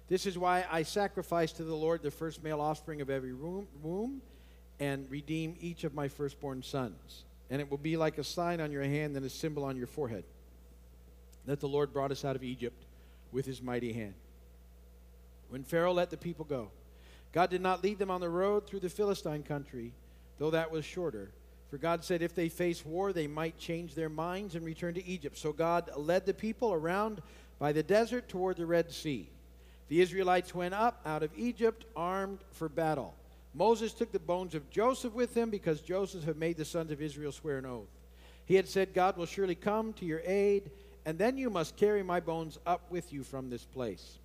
This 0.08 0.26
is 0.26 0.38
why 0.38 0.66
I 0.70 0.84
sacrifice 0.84 1.52
to 1.54 1.64
the 1.64 1.76
Lord 1.76 2.04
the 2.04 2.12
first 2.12 2.44
male 2.44 2.62
offspring 2.62 3.02
of 3.02 3.10
every 3.10 3.34
womb 3.34 4.22
and 4.80 5.10
redeem 5.10 5.56
each 5.60 5.84
of 5.84 5.96
my 5.96 6.08
firstborn 6.08 6.62
sons. 6.62 7.24
And 7.50 7.62
it 7.62 7.72
will 7.72 7.78
be 7.78 7.98
like 7.98 8.18
a 8.18 8.24
sign 8.24 8.60
on 8.60 8.72
your 8.72 8.84
hand 8.84 9.16
and 9.16 9.26
a 9.26 9.30
symbol 9.30 9.64
on 9.64 9.78
your 9.78 9.88
forehead 9.88 10.26
that 11.46 11.60
the 11.60 11.68
Lord 11.68 11.94
brought 11.94 12.12
us 12.12 12.26
out 12.26 12.36
of 12.36 12.44
Egypt 12.44 12.86
with 13.32 13.46
his 13.46 13.62
mighty 13.62 13.94
hand. 13.94 14.16
When 15.50 15.64
Pharaoh 15.64 15.94
let 15.94 16.10
the 16.10 16.18
people 16.18 16.46
go, 16.46 16.72
God 17.32 17.50
did 17.50 17.62
not 17.62 17.84
lead 17.84 18.00
them 18.00 18.10
on 18.10 18.22
the 18.22 18.30
road 18.30 18.68
through 18.68 18.80
the 18.80 18.90
Philistine 18.90 19.44
country 19.44 19.94
though 20.38 20.52
that 20.52 20.72
was 20.72 20.86
shorter. 20.86 21.32
For 21.70 21.78
God 21.78 22.04
said 22.04 22.22
if 22.22 22.36
they 22.36 22.50
face 22.50 22.86
war, 22.86 23.12
they 23.12 23.28
might 23.28 23.58
change 23.58 23.96
their 23.96 24.10
minds 24.10 24.56
and 24.56 24.66
return 24.66 24.94
to 24.94 25.06
Egypt. 25.06 25.38
So 25.38 25.52
God 25.52 25.90
led 25.96 26.26
the 26.26 26.34
people 26.34 26.74
around 26.74 27.22
by 27.60 27.72
the 27.72 27.84
desert 27.84 28.30
toward 28.30 28.58
the 28.58 28.66
Red 28.66 28.92
Sea. 28.92 29.30
The 29.88 30.02
Israelites 30.02 30.56
went 30.56 30.74
up 30.74 31.02
out 31.06 31.24
of 31.24 31.32
Egypt 31.36 31.86
armed 31.96 32.40
for 32.52 32.70
battle. 32.70 33.14
Moses 33.54 33.94
took 33.94 34.12
the 34.12 34.20
bones 34.20 34.56
of 34.56 34.70
Joseph 34.70 35.14
with 35.14 35.36
him 35.36 35.50
because 35.50 35.82
Joseph 35.82 36.24
had 36.24 36.38
made 36.38 36.58
the 36.58 36.66
sons 36.66 36.92
of 36.92 37.02
Israel 37.02 37.32
swear 37.32 37.58
an 37.58 37.66
oath. 37.66 37.88
He 38.46 38.56
had 38.56 38.68
said, 38.68 38.94
God 38.94 39.18
will 39.18 39.26
surely 39.26 39.56
come 39.56 39.94
to 39.94 40.06
your 40.06 40.22
aid 40.26 40.70
and 41.06 41.18
then 41.18 41.38
you 41.38 41.50
must 41.50 41.78
carry 41.78 42.04
my 42.04 42.20
bones 42.20 42.58
up 42.66 42.90
with 42.90 43.14
you 43.14 43.24
from 43.24 43.50
this 43.50 43.64
place. 43.64 44.18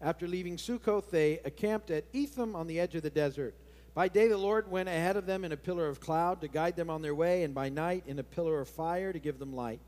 After 0.00 0.28
leaving 0.28 0.56
Succoth, 0.56 1.10
they 1.10 1.40
encamped 1.44 1.90
at 1.90 2.04
Etham 2.12 2.54
on 2.54 2.66
the 2.66 2.78
edge 2.78 2.94
of 2.94 3.02
the 3.02 3.10
desert. 3.10 3.54
By 3.94 4.08
day, 4.08 4.28
the 4.28 4.38
Lord 4.38 4.70
went 4.70 4.88
ahead 4.88 5.16
of 5.16 5.26
them 5.26 5.44
in 5.44 5.52
a 5.52 5.56
pillar 5.56 5.86
of 5.86 6.00
cloud 6.00 6.40
to 6.40 6.48
guide 6.48 6.76
them 6.76 6.88
on 6.88 7.02
their 7.02 7.14
way, 7.14 7.42
and 7.42 7.54
by 7.54 7.68
night, 7.68 8.04
in 8.06 8.18
a 8.18 8.22
pillar 8.22 8.60
of 8.60 8.68
fire 8.68 9.12
to 9.12 9.18
give 9.18 9.38
them 9.38 9.54
light, 9.54 9.80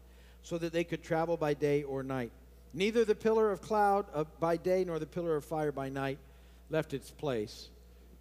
so 0.42 0.58
that 0.58 0.73
they 0.73 0.84
could 0.84 1.02
travel 1.02 1.38
by 1.38 1.54
day 1.54 1.82
or 1.84 2.02
night. 2.02 2.30
Neither 2.75 3.04
the 3.04 3.14
pillar 3.14 3.50
of 3.50 3.62
cloud 3.62 4.04
by 4.40 4.56
day 4.56 4.84
nor 4.84 4.99
the 4.99 5.06
pillar 5.06 5.37
of 5.37 5.44
fire 5.44 5.73
by 5.73 5.88
night 5.88 6.18
left 6.68 6.92
its 6.92 7.11
place 7.11 7.70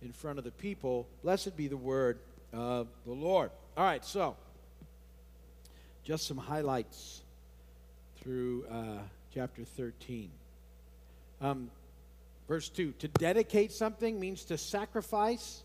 in 0.02 0.14
front 0.14 0.38
of 0.38 0.46
the 0.46 0.52
people. 0.52 1.08
Blessed 1.22 1.58
be 1.58 1.68
the 1.68 1.78
word 1.78 2.20
of 2.54 2.88
the 3.06 3.12
Lord. 3.12 3.52
All 3.76 3.84
right, 3.84 4.06
so 4.06 4.38
just 6.04 6.28
some 6.28 6.38
highlights 6.38 7.24
through 8.22 8.66
uh, 8.72 9.00
chapter 9.34 9.64
13. 9.66 10.30
Um, 11.42 11.72
verse 12.48 12.70
2 12.70 12.94
To 13.00 13.08
dedicate 13.08 13.72
something 13.72 14.20
means 14.20 14.46
to 14.46 14.58
sacrifice 14.58 15.64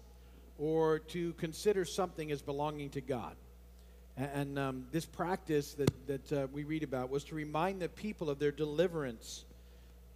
or 0.58 0.98
to 0.98 1.32
consider 1.34 1.84
something 1.84 2.30
as 2.32 2.42
belonging 2.42 2.90
to 2.90 3.00
God. 3.00 3.34
And 4.16 4.58
um, 4.58 4.86
this 4.90 5.06
practice 5.06 5.74
that, 5.74 6.06
that 6.08 6.32
uh, 6.32 6.46
we 6.52 6.64
read 6.64 6.82
about 6.82 7.08
was 7.08 7.22
to 7.24 7.36
remind 7.36 7.80
the 7.80 7.88
people 7.88 8.28
of 8.28 8.40
their 8.40 8.50
deliverance 8.50 9.44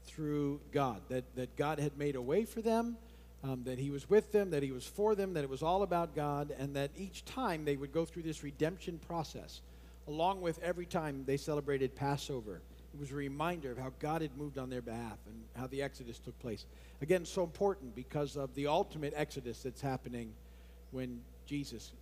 through 0.07 0.61
God, 0.73 1.01
that, 1.09 1.25
that 1.37 1.57
God 1.57 1.79
had 1.79 1.97
made 1.97 2.17
a 2.17 2.21
way 2.21 2.45
for 2.45 2.61
them, 2.61 2.97
um, 3.45 3.63
that 3.65 3.79
He 3.79 3.91
was 3.91 4.11
with 4.11 4.33
them, 4.33 4.51
that 4.51 4.65
He 4.65 4.73
was 4.73 4.85
for 4.85 5.15
them, 5.15 5.35
that 5.35 5.45
it 5.45 5.51
was 5.51 5.63
all 5.63 5.85
about 5.85 6.17
God, 6.17 6.53
and 6.59 6.75
that 6.75 6.91
each 6.97 7.25
time 7.25 7.65
they 7.65 7.77
would 7.77 7.93
go 7.93 8.05
through 8.05 8.25
this 8.25 8.43
redemption 8.43 8.99
process, 9.07 9.61
along 10.09 10.41
with 10.41 10.61
every 10.65 10.87
time 10.87 11.23
they 11.25 11.37
celebrated 11.37 11.95
Passover. 11.95 12.61
It 12.95 13.01
was 13.01 13.11
a 13.11 13.15
reminder 13.15 13.73
of 13.73 13.79
how 13.79 13.93
God 14.01 14.21
had 14.21 14.37
moved 14.37 14.59
on 14.59 14.69
their 14.69 14.83
behalf 14.83 15.19
and 15.27 15.43
how 15.57 15.67
the 15.67 15.83
Exodus 15.83 16.19
took 16.19 16.39
place. 16.41 16.67
Again, 17.01 17.25
so 17.25 17.43
important 17.43 17.95
because 17.95 18.37
of 18.37 18.55
the 18.55 18.67
ultimate 18.67 19.15
Exodus 19.17 19.63
that's 19.63 19.81
happening 19.81 20.33
when 20.91 21.21
Jesus 21.47 21.93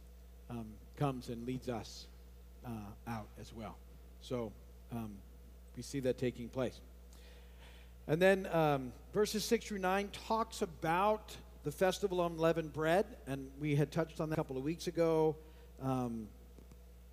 um, 0.51 0.67
comes 0.97 1.29
and 1.29 1.47
leads 1.47 1.69
us 1.69 2.07
uh, 2.67 2.71
out 3.09 3.29
as 3.41 3.53
well. 3.55 3.77
So 4.21 4.53
um, 4.93 5.13
we 5.77 5.83
see 5.83 6.01
that 6.01 6.19
taking 6.19 6.49
place. 6.49 6.81
And 8.09 8.21
then 8.21 8.49
um, 8.53 8.93
verses 9.15 9.45
6 9.45 9.67
through 9.67 9.79
9 9.79 10.11
talks 10.27 10.63
about 10.63 11.37
the 11.63 11.71
festival 11.71 12.21
of 12.21 12.33
unleavened 12.33 12.73
bread, 12.73 13.07
and 13.27 13.49
we 13.61 13.77
had 13.77 13.93
touched 13.93 14.21
on 14.21 14.31
that 14.31 14.35
a 14.35 14.37
couple 14.37 14.57
of 14.57 14.65
weeks 14.65 14.89
ago. 14.89 15.37
Um, 15.81 16.27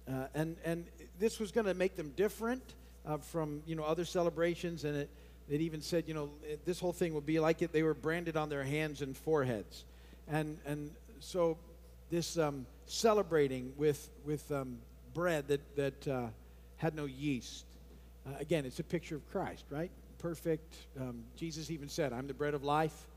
uh, 0.10 0.28
and, 0.34 0.56
and 0.64 0.86
this 1.20 1.40
was 1.40 1.52
going 1.52 1.68
to 1.68 1.74
make 1.74 1.96
them 1.96 2.14
different 2.16 2.64
uh, 3.08 3.18
from 3.18 3.62
you 3.66 3.76
know 3.76 3.84
other 3.84 4.06
celebrations, 4.06 4.84
and 4.84 4.96
it, 4.98 5.10
it 5.50 5.62
even 5.62 5.82
said 5.82 6.04
you 6.08 6.14
know 6.14 6.30
it, 6.44 6.66
this 6.66 6.80
whole 6.80 6.94
thing 6.94 7.14
would 7.14 7.26
be 7.26 7.40
like 7.40 7.62
it 7.62 7.72
they 7.72 7.84
were 7.84 7.94
branded 7.94 8.36
on 8.36 8.50
their 8.50 8.64
hands 8.64 9.02
and 9.02 9.16
foreheads, 9.16 9.86
and 10.28 10.58
and 10.66 10.92
so 11.20 11.58
this 12.10 12.38
um, 12.38 12.66
celebrating 12.86 13.74
with 13.78 14.10
with 14.26 14.52
um, 14.52 14.78
bread 15.14 15.48
that 15.48 15.76
that 15.76 16.08
uh, 16.08 16.28
had 16.78 16.96
no 16.96 17.06
yeast. 17.06 17.66
Uh, 18.26 18.32
again, 18.40 18.66
it's 18.66 18.80
a 18.80 18.84
picture 18.84 19.16
of 19.16 19.32
Christ, 19.32 19.64
right? 19.70 19.90
Perfect. 20.20 20.76
Um, 21.00 21.24
Jesus 21.36 21.72
even 21.72 21.88
said, 21.88 22.14
"I'm 22.14 22.28
the 22.28 22.34
bread 22.34 22.54
of 22.54 22.64
life." 22.64 23.08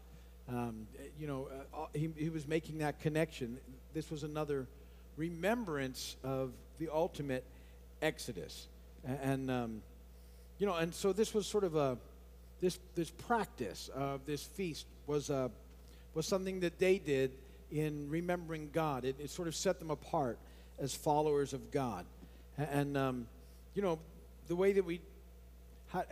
Um, 0.48 0.86
you 1.18 1.26
know, 1.28 1.48
uh, 1.72 1.86
he, 1.92 2.10
he 2.16 2.28
was 2.28 2.48
making 2.48 2.78
that 2.78 3.00
connection. 3.00 3.58
This 3.94 4.10
was 4.10 4.24
another 4.24 4.66
remembrance 5.16 6.16
of 6.24 6.52
the 6.78 6.88
ultimate 6.92 7.44
Exodus, 8.02 8.66
and, 9.04 9.50
um, 9.50 9.82
you 10.58 10.66
know, 10.66 10.74
and 10.74 10.94
so 10.94 11.12
this 11.12 11.32
was 11.32 11.46
sort 11.46 11.64
of 11.64 11.76
a 11.76 11.98
this 12.60 12.78
this 12.94 13.10
practice 13.10 13.88
of 13.94 14.26
this 14.26 14.42
feast 14.42 14.86
was 15.06 15.30
a 15.30 15.50
was 16.14 16.26
something 16.26 16.60
that 16.60 16.78
they 16.78 16.98
did 16.98 17.32
in 17.70 18.08
remembering 18.10 18.70
God. 18.72 19.04
It, 19.04 19.16
it 19.18 19.30
sort 19.30 19.48
of 19.48 19.54
set 19.54 19.78
them 19.78 19.90
apart 19.90 20.38
as 20.78 20.94
followers 20.94 21.52
of 21.52 21.70
God. 21.70 22.04
And, 22.56 22.96
um, 22.96 23.26
you 23.74 23.82
know, 23.82 23.98
the 24.48 24.56
way 24.56 24.72
that 24.72 24.84
we, 24.84 25.00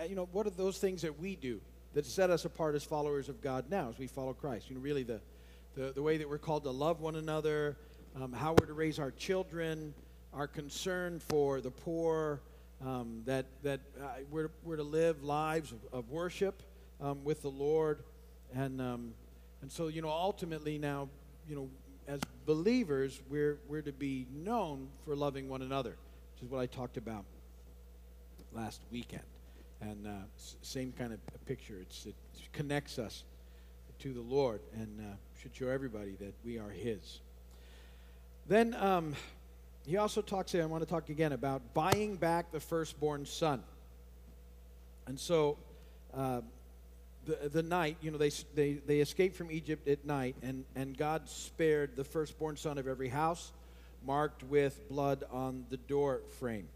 you 0.08 0.14
know, 0.14 0.28
what 0.32 0.46
are 0.46 0.50
those 0.50 0.78
things 0.78 1.02
that 1.02 1.18
we 1.18 1.36
do 1.36 1.60
that 1.94 2.06
set 2.06 2.30
us 2.30 2.44
apart 2.44 2.74
as 2.74 2.84
followers 2.84 3.28
of 3.28 3.42
God 3.42 3.64
now 3.70 3.88
as 3.88 3.98
we 3.98 4.06
follow 4.06 4.32
Christ? 4.32 4.68
You 4.68 4.76
know, 4.76 4.82
really 4.82 5.02
the, 5.02 5.20
the, 5.74 5.92
the 5.92 6.02
way 6.02 6.16
that 6.18 6.28
we're 6.28 6.38
called 6.38 6.64
to 6.64 6.70
love 6.70 7.00
one 7.00 7.16
another, 7.16 7.76
um, 8.16 8.32
how 8.32 8.54
we're 8.58 8.66
to 8.66 8.74
raise 8.74 8.98
our 8.98 9.10
children, 9.10 9.94
our 10.32 10.46
concern 10.46 11.18
for 11.18 11.60
the 11.60 11.70
poor, 11.70 12.40
um, 12.84 13.22
that, 13.26 13.46
that 13.62 13.80
uh, 14.00 14.08
we're, 14.30 14.50
we're 14.64 14.76
to 14.76 14.82
live 14.82 15.22
lives 15.22 15.72
of, 15.72 15.78
of 15.92 16.10
worship 16.10 16.62
um, 17.00 17.24
with 17.24 17.42
the 17.42 17.50
Lord. 17.50 18.02
And, 18.54 18.80
um, 18.80 19.12
and 19.62 19.70
so, 19.70 19.88
you 19.88 20.02
know, 20.02 20.10
ultimately 20.10 20.78
now 20.78 21.08
you 21.48 21.56
know, 21.56 21.68
as 22.06 22.20
believers, 22.46 23.20
we're, 23.28 23.58
we're 23.68 23.82
to 23.82 23.92
be 23.92 24.26
known 24.32 24.88
for 25.04 25.16
loving 25.16 25.48
one 25.48 25.62
another, 25.62 25.96
which 26.34 26.44
is 26.44 26.50
what 26.50 26.60
I 26.60 26.66
talked 26.66 26.96
about 26.96 27.24
last 28.52 28.82
weekend. 28.92 29.22
And 29.80 30.06
uh, 30.06 30.10
same 30.62 30.92
kind 30.92 31.12
of 31.12 31.20
picture. 31.46 31.78
It's, 31.80 32.06
it 32.06 32.14
connects 32.52 32.98
us 32.98 33.24
to 34.00 34.12
the 34.12 34.20
Lord 34.20 34.60
and 34.74 35.00
uh, 35.00 35.16
should 35.40 35.54
show 35.54 35.68
everybody 35.68 36.16
that 36.20 36.34
we 36.44 36.58
are 36.58 36.70
His. 36.70 37.20
Then 38.46 38.74
um, 38.74 39.14
he 39.88 39.96
also 39.96 40.20
talks, 40.20 40.52
here, 40.52 40.62
I 40.62 40.66
want 40.66 40.82
to 40.82 40.88
talk 40.88 41.08
again 41.08 41.32
about 41.32 41.72
buying 41.72 42.16
back 42.16 42.52
the 42.52 42.60
firstborn 42.60 43.24
son. 43.24 43.62
And 45.06 45.18
so 45.18 45.56
uh, 46.12 46.42
the, 47.24 47.48
the 47.48 47.62
night, 47.62 47.96
you 48.02 48.10
know, 48.10 48.18
they, 48.18 48.30
they, 48.54 48.74
they 48.74 49.00
escaped 49.00 49.34
from 49.34 49.50
Egypt 49.50 49.88
at 49.88 50.04
night, 50.04 50.36
and, 50.42 50.66
and 50.76 50.94
God 50.94 51.26
spared 51.26 51.96
the 51.96 52.04
firstborn 52.04 52.58
son 52.58 52.76
of 52.76 52.86
every 52.86 53.08
house, 53.08 53.52
marked 54.04 54.42
with 54.44 54.86
blood 54.90 55.24
on 55.30 55.64
the 55.70 55.78
door 55.78 56.20
frame. 56.38 56.68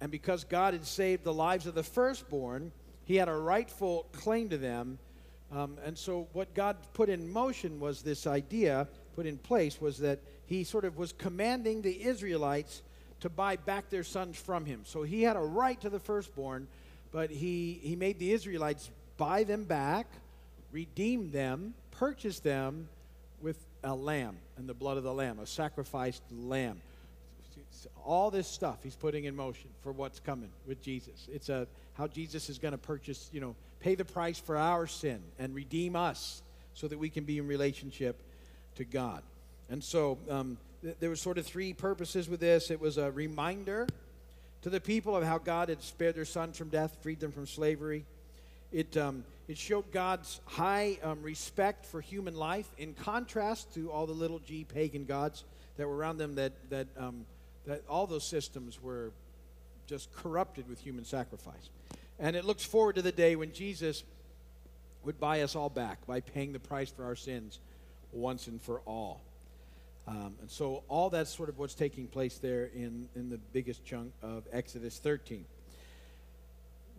And 0.00 0.10
because 0.10 0.44
God 0.44 0.72
had 0.72 0.86
saved 0.86 1.22
the 1.22 1.34
lives 1.34 1.66
of 1.66 1.74
the 1.74 1.82
firstborn, 1.82 2.72
he 3.04 3.16
had 3.16 3.28
a 3.28 3.36
rightful 3.36 4.06
claim 4.12 4.48
to 4.48 4.56
them. 4.56 4.98
Um, 5.52 5.76
and 5.84 5.96
so, 5.96 6.28
what 6.32 6.54
God 6.54 6.78
put 6.94 7.10
in 7.10 7.30
motion 7.30 7.78
was 7.78 8.02
this 8.02 8.26
idea, 8.26 8.88
put 9.14 9.26
in 9.26 9.36
place, 9.36 9.80
was 9.82 9.98
that 9.98 10.20
he 10.46 10.64
sort 10.64 10.84
of 10.84 10.96
was 10.96 11.12
commanding 11.12 11.82
the 11.82 12.04
Israelites 12.04 12.82
to 13.20 13.28
buy 13.28 13.56
back 13.56 13.90
their 13.90 14.04
sons 14.04 14.38
from 14.38 14.64
him. 14.66 14.82
So, 14.84 15.02
he 15.02 15.22
had 15.22 15.36
a 15.36 15.40
right 15.40 15.80
to 15.80 15.90
the 15.90 16.00
firstborn, 16.00 16.68
but 17.12 17.30
he, 17.30 17.80
he 17.82 17.96
made 17.96 18.18
the 18.18 18.32
Israelites 18.32 18.90
buy 19.16 19.44
them 19.44 19.64
back, 19.64 20.06
redeem 20.72 21.30
them, 21.30 21.74
purchase 21.92 22.40
them 22.40 22.88
with 23.40 23.58
a 23.82 23.94
lamb 23.94 24.36
and 24.56 24.68
the 24.68 24.74
blood 24.74 24.96
of 24.96 25.04
the 25.04 25.12
lamb, 25.12 25.38
a 25.38 25.46
sacrificed 25.46 26.22
lamb. 26.32 26.80
All 28.04 28.30
this 28.30 28.48
stuff 28.48 28.78
he's 28.82 28.96
putting 28.96 29.24
in 29.24 29.36
motion 29.36 29.68
for 29.82 29.92
what's 29.92 30.20
coming 30.20 30.50
with 30.66 30.82
Jesus. 30.82 31.28
It's 31.32 31.48
a 31.48 31.66
how 31.94 32.08
Jesus 32.08 32.50
is 32.50 32.58
going 32.58 32.72
to 32.72 32.78
purchase, 32.78 33.30
you 33.32 33.40
know, 33.40 33.54
pay 33.80 33.94
the 33.94 34.04
price 34.04 34.38
for 34.38 34.56
our 34.56 34.86
sin 34.86 35.20
and 35.38 35.54
redeem 35.54 35.96
us 35.96 36.42
so 36.74 36.88
that 36.88 36.98
we 36.98 37.08
can 37.08 37.24
be 37.24 37.38
in 37.38 37.46
relationship 37.46 38.20
to 38.76 38.84
God. 38.84 39.22
And 39.70 39.82
so 39.82 40.18
um, 40.28 40.58
th- 40.82 40.96
there 41.00 41.08
were 41.08 41.16
sort 41.16 41.38
of 41.38 41.46
three 41.46 41.72
purposes 41.72 42.28
with 42.28 42.40
this. 42.40 42.70
It 42.70 42.80
was 42.80 42.98
a 42.98 43.10
reminder 43.10 43.86
to 44.62 44.70
the 44.70 44.80
people 44.80 45.16
of 45.16 45.24
how 45.24 45.38
God 45.38 45.68
had 45.68 45.82
spared 45.82 46.14
their 46.14 46.24
sons 46.24 46.56
from 46.56 46.68
death, 46.68 46.96
freed 47.02 47.20
them 47.20 47.32
from 47.32 47.46
slavery. 47.46 48.04
It, 48.72 48.96
um, 48.96 49.24
it 49.46 49.58
showed 49.58 49.92
God's 49.92 50.40
high 50.46 50.98
um, 51.02 51.22
respect 51.22 51.86
for 51.86 52.00
human 52.00 52.34
life 52.34 52.68
in 52.78 52.94
contrast 52.94 53.74
to 53.74 53.90
all 53.90 54.06
the 54.06 54.12
little 54.12 54.38
g 54.38 54.64
pagan 54.64 55.04
gods 55.04 55.44
that 55.76 55.86
were 55.86 55.96
around 55.96 56.18
them, 56.18 56.36
that, 56.36 56.52
that, 56.70 56.86
um, 56.98 57.26
that 57.66 57.82
all 57.88 58.06
those 58.06 58.26
systems 58.26 58.82
were 58.82 59.10
just 59.86 60.14
corrupted 60.14 60.68
with 60.68 60.80
human 60.80 61.04
sacrifice. 61.04 61.70
And 62.18 62.36
it 62.36 62.44
looks 62.44 62.64
forward 62.64 62.96
to 62.96 63.02
the 63.02 63.12
day 63.12 63.36
when 63.36 63.52
Jesus 63.52 64.02
would 65.04 65.20
buy 65.20 65.42
us 65.42 65.54
all 65.54 65.68
back 65.68 66.06
by 66.06 66.20
paying 66.20 66.52
the 66.52 66.58
price 66.58 66.90
for 66.90 67.04
our 67.04 67.16
sins 67.16 67.58
once 68.12 68.46
and 68.46 68.62
for 68.62 68.80
all. 68.86 69.20
Um, 70.06 70.34
and 70.40 70.50
so 70.50 70.82
all 70.88 71.10
that's 71.10 71.34
sort 71.34 71.48
of 71.48 71.58
what's 71.58 71.74
taking 71.74 72.06
place 72.06 72.38
there 72.38 72.66
in, 72.66 73.08
in 73.16 73.30
the 73.30 73.38
biggest 73.52 73.84
chunk 73.84 74.12
of 74.22 74.44
Exodus 74.52 74.98
13. 74.98 75.44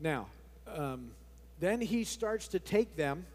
Now, 0.02 0.28
um, 0.76 1.12
then 1.60 1.82
he 1.82 2.04
starts 2.04 2.48
to 2.50 2.60
take 2.60 2.96
them 2.96 3.26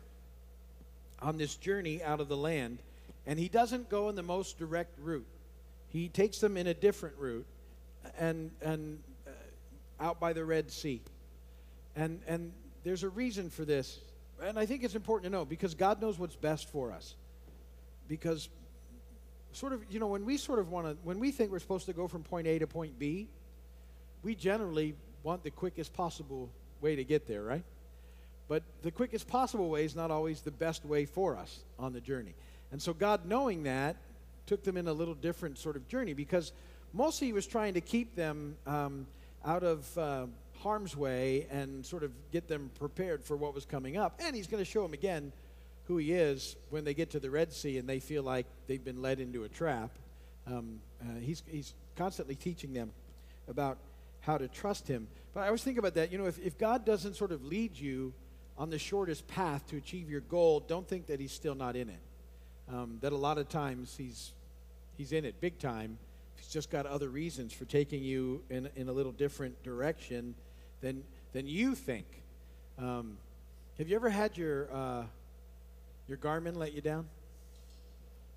on 1.23 1.39
this 1.39 1.55
journey 1.57 2.03
out 2.03 2.21
of 2.21 2.29
the 2.29 2.37
land, 2.37 2.79
and 3.27 3.39
he 3.39 3.49
doesn't 3.49 3.89
go 3.89 4.09
in 4.09 4.17
the 4.17 4.23
most 4.23 4.59
direct 4.59 4.99
route. 4.99 5.27
He 5.89 6.09
takes 6.09 6.39
them 6.39 6.57
in 6.57 6.67
a 6.67 6.75
different 6.75 7.17
route 7.19 7.47
and, 8.19 8.51
and 8.63 8.99
uh, 9.27 9.31
out 10.05 10.21
by 10.21 10.33
the 10.33 10.45
Red 10.45 10.71
Sea. 10.71 11.01
And, 11.97 12.21
and 12.27 12.53
there's 12.85 13.03
a 13.03 13.09
reason 13.09 13.51
for 13.51 13.65
this. 13.65 13.99
And 14.43 14.59
I 14.59 14.67
think 14.67 14.85
it's 14.85 14.95
important 14.95 15.31
to 15.33 15.39
know 15.39 15.45
because 15.45 15.75
God 15.75 16.01
knows 16.01 16.19
what's 16.19 16.37
best 16.37 16.71
for 16.71 16.93
us. 16.93 17.15
Because, 18.09 18.49
sort 19.53 19.73
of, 19.73 19.85
you 19.91 19.99
know, 19.99 20.07
when 20.07 20.25
we 20.25 20.37
sort 20.37 20.59
of 20.59 20.71
want 20.71 20.87
to, 20.87 20.97
when 21.03 21.19
we 21.19 21.31
think 21.31 21.51
we're 21.51 21.59
supposed 21.59 21.87
to 21.87 21.93
go 21.93 22.09
from 22.09 22.23
point 22.23 22.47
A 22.47 22.59
to 22.59 22.67
point 22.67 22.99
B, 22.99 23.29
we 24.23 24.35
generally 24.35 24.95
want 25.23 25.43
the 25.43 25.51
quickest 25.51 25.93
possible 25.93 26.51
way 26.81 26.97
to 26.97 27.05
get 27.05 27.27
there, 27.27 27.43
right? 27.43 27.65
But 28.49 28.63
the 28.83 28.91
quickest 28.91 29.29
possible 29.29 29.71
way 29.71 29.85
is 29.85 29.95
not 29.95 30.11
always 30.11 30.41
the 30.41 30.51
best 30.51 30.85
way 30.85 31.05
for 31.05 31.37
us 31.37 31.61
on 31.79 31.93
the 31.93 32.01
journey. 32.01 32.35
And 32.73 32.81
so, 32.81 32.93
God, 32.93 33.27
knowing 33.27 33.65
that, 33.65 33.97
took 34.47 34.65
them 34.65 34.77
in 34.77 34.89
a 34.89 34.93
little 34.93 35.15
different 35.15 35.59
sort 35.59 35.77
of 35.77 35.87
journey 35.87 36.13
because 36.13 36.53
mostly 36.93 37.29
He 37.29 37.33
was 37.33 37.47
trying 37.47 37.75
to 37.75 37.81
keep 37.81 38.17
them 38.17 38.57
um, 38.67 39.07
out 39.45 39.63
of 39.63 39.99
uh, 39.99 40.27
harm's 40.59 40.97
way 40.97 41.47
and 41.51 41.87
sort 41.87 42.03
of 42.03 42.11
get 42.33 42.49
them 42.49 42.71
prepared 42.79 43.23
for 43.23 43.37
what 43.37 43.55
was 43.55 43.65
coming 43.65 43.97
up. 43.97 44.21
And 44.21 44.35
He's 44.35 44.47
going 44.47 44.63
to 44.63 44.69
show 44.69 44.83
them 44.83 44.95
again 44.95 45.33
who 45.91 45.97
He 45.97 46.13
is 46.13 46.55
when 46.69 46.85
they 46.85 46.95
get 46.95 47.11
to 47.11 47.19
the 47.19 47.31
Red 47.31 47.53
Sea 47.53 47.77
and 47.77 47.89
they 47.89 47.99
feel 47.99 48.23
like 48.23 48.47
they've 48.69 48.85
been 48.85 49.03
led 49.03 49.19
into 49.19 49.43
a 49.43 49.49
trap. 49.49 49.91
Um, 50.47 50.79
uh, 51.03 51.19
he's, 51.19 51.43
he's 51.49 51.75
constantly 51.97 52.37
teaching 52.37 52.73
them 52.73 52.93
about 53.49 53.77
how 54.21 54.39
to 54.39 54.47
trust 54.47 54.87
Him. 54.87 55.09
But 55.35 55.41
I 55.41 55.47
always 55.47 55.65
think 55.65 55.79
about 55.79 55.95
that. 55.95 56.13
You 56.13 56.19
know, 56.19 56.27
if, 56.27 56.39
if 56.39 56.57
God 56.57 56.87
doesn't 56.87 57.17
sort 57.17 57.33
of 57.33 57.45
lead 57.45 57.77
you 57.77 58.13
on 58.57 58.71
the 58.71 58.79
shortest 58.79 59.27
path 59.27 59.67
to 59.71 59.77
achieve 59.79 60.09
your 60.09 60.21
goal, 60.21 60.61
don't 60.61 60.87
think 60.87 61.07
that 61.07 61.19
He's 61.19 61.33
still 61.33 61.57
not 61.57 61.75
in 61.75 61.89
it. 61.89 62.01
Um, 62.73 62.99
that 63.01 63.13
a 63.13 63.17
lot 63.17 63.39
of 63.39 63.49
times 63.49 63.97
He's, 63.99 64.31
he's 64.97 65.11
in 65.11 65.25
it 65.25 65.41
big 65.41 65.59
time. 65.59 65.99
He's 66.37 66.53
just 66.53 66.71
got 66.71 66.87
other 66.87 67.09
reasons 67.09 67.53
for 67.53 67.65
taking 67.65 68.05
you 68.05 68.45
in, 68.49 68.69
in 68.77 68.89
a 68.89 68.93
little 68.93 69.11
different 69.11 69.61
direction 69.65 70.37
than, 70.83 71.03
than 71.33 71.49
you 71.49 71.75
think. 71.75 72.07
Um, 72.79 73.17
have 73.77 73.89
you 73.89 73.97
ever 73.97 74.09
had 74.09 74.39
your, 74.39 74.73
uh, 74.73 75.03
your 76.11 76.19
Garmin 76.19 76.57
let 76.57 76.75
you 76.75 76.83
down? 76.83 77.09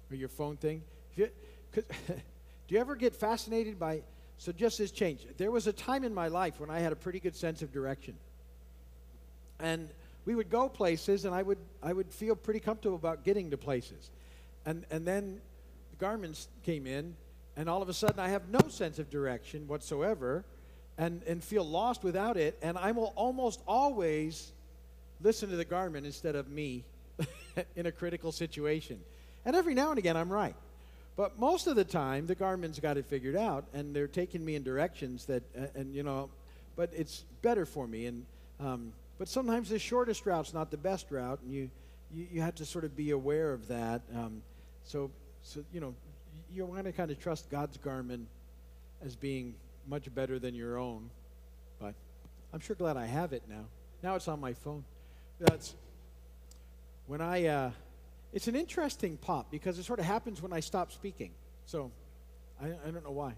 Or 0.10 0.16
your 0.16 0.30
phone 0.30 0.56
thing? 0.56 0.84
You, 1.16 1.30
do 1.74 1.82
you 2.70 2.80
ever 2.80 2.96
get 2.96 3.16
fascinated 3.16 3.80
by 3.80 4.04
so 4.38 4.52
just 4.52 4.78
this 4.78 4.92
change. 4.92 5.26
There 5.38 5.52
was 5.52 5.68
a 5.68 5.74
time 5.74 6.04
in 6.04 6.14
my 6.14 6.28
life 6.28 6.60
when 6.60 6.70
I 6.70 6.80
had 6.80 6.92
a 6.92 6.96
pretty 6.96 7.20
good 7.20 7.36
sense 7.36 7.62
of 7.62 7.72
direction. 7.72 8.16
And 9.60 9.90
we 10.26 10.36
would 10.36 10.50
go 10.50 10.70
places 10.70 11.26
and 11.26 11.34
I 11.34 11.42
would 11.42 11.60
I 11.82 11.94
would 11.94 12.12
feel 12.12 12.36
pretty 12.36 12.60
comfortable 12.60 12.96
about 12.96 13.24
getting 13.24 13.52
to 13.52 13.58
places. 13.58 14.12
And 14.66 14.86
and 14.92 15.06
then 15.06 15.40
the 15.92 16.06
Garmin's 16.06 16.48
came 16.64 16.86
in 16.86 17.16
and 17.56 17.70
all 17.70 17.82
of 17.82 17.90
a 17.90 17.94
sudden 17.94 18.20
I 18.20 18.30
have 18.30 18.50
no 18.50 18.68
sense 18.70 19.00
of 19.00 19.10
direction 19.10 19.68
whatsoever 19.68 20.44
and, 20.98 21.24
and 21.24 21.44
feel 21.44 21.64
lost 21.64 22.04
without 22.04 22.38
it. 22.38 22.58
And 22.62 22.78
I 22.78 22.92
will 22.92 23.14
almost 23.16 23.62
always 23.68 24.52
listen 25.22 25.50
to 25.50 25.56
the 25.56 25.66
Garmin 25.66 26.06
instead 26.06 26.36
of 26.36 26.50
me 26.50 26.84
in 27.76 27.86
a 27.86 27.92
critical 27.92 28.32
situation. 28.32 29.00
And 29.46 29.56
every 29.56 29.74
now 29.74 29.90
and 29.90 30.00
again 30.00 30.18
I'm 30.18 30.32
right. 30.32 30.56
But 31.16 31.38
most 31.40 31.68
of 31.68 31.76
the 31.76 31.84
time, 31.84 32.26
the 32.26 32.36
Garmin's 32.36 32.80
got 32.80 32.98
it 32.98 33.06
figured 33.06 33.36
out, 33.36 33.66
and 33.74 33.96
they're 33.96 34.08
taking 34.08 34.44
me 34.44 34.56
in 34.56 34.64
directions 34.64 35.26
that, 35.26 35.44
uh, 35.56 35.68
and 35.76 35.94
you 35.94 36.02
know, 36.02 36.30
but 36.76 36.90
it's 36.96 37.24
better 37.44 37.66
for 37.66 37.88
me. 37.88 38.08
And 38.08 38.26
um, 38.60 38.94
but 39.20 39.28
sometimes 39.28 39.70
the 39.70 39.78
shortest 39.78 40.26
route's 40.26 40.54
not 40.54 40.72
the 40.72 40.78
best 40.78 41.12
route, 41.12 41.40
and 41.44 41.54
you 41.54 41.70
you, 42.14 42.28
you 42.34 42.42
have 42.42 42.56
to 42.56 42.66
sort 42.66 42.84
of 42.84 42.96
be 42.96 43.12
aware 43.12 43.54
of 43.54 43.68
that. 43.68 44.02
Um, 44.16 44.42
so 44.86 45.12
so 45.44 45.64
you 45.72 45.82
know, 45.82 45.94
you 46.52 46.66
want 46.66 46.86
to 46.86 46.92
kind 46.92 47.12
of 47.12 47.20
trust 47.20 47.50
God's 47.52 47.78
Garmin 47.78 48.26
as 49.06 49.16
being 49.16 49.54
much 49.88 50.14
better 50.16 50.40
than 50.40 50.56
your 50.56 50.80
own. 50.80 51.12
But 51.80 51.94
I'm 52.54 52.60
sure 52.60 52.76
glad 52.76 52.98
I 52.98 53.06
have 53.06 53.34
it 53.34 53.44
now. 53.48 53.66
Now 54.02 54.16
it's 54.16 54.28
on 54.28 54.40
my 54.40 54.54
phone. 54.54 54.84
That's 55.40 55.76
when 57.08 57.22
I. 57.22 57.46
Uh, 57.46 57.72
it's 58.34 58.48
an 58.48 58.56
interesting 58.56 59.18
pop 59.18 59.52
because 59.52 59.78
it 59.78 59.84
sort 59.84 60.00
of 60.00 60.06
happens 60.06 60.42
when 60.42 60.52
I 60.52 60.60
stop 60.60 60.92
speaking. 60.92 61.32
So 61.68 61.92
I, 62.62 62.66
I 62.66 62.92
don't 62.92 63.04
know 63.04 63.12
why. 63.12 63.34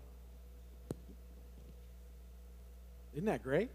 Isn't 3.14 3.26
that 3.26 3.44
great? 3.44 3.70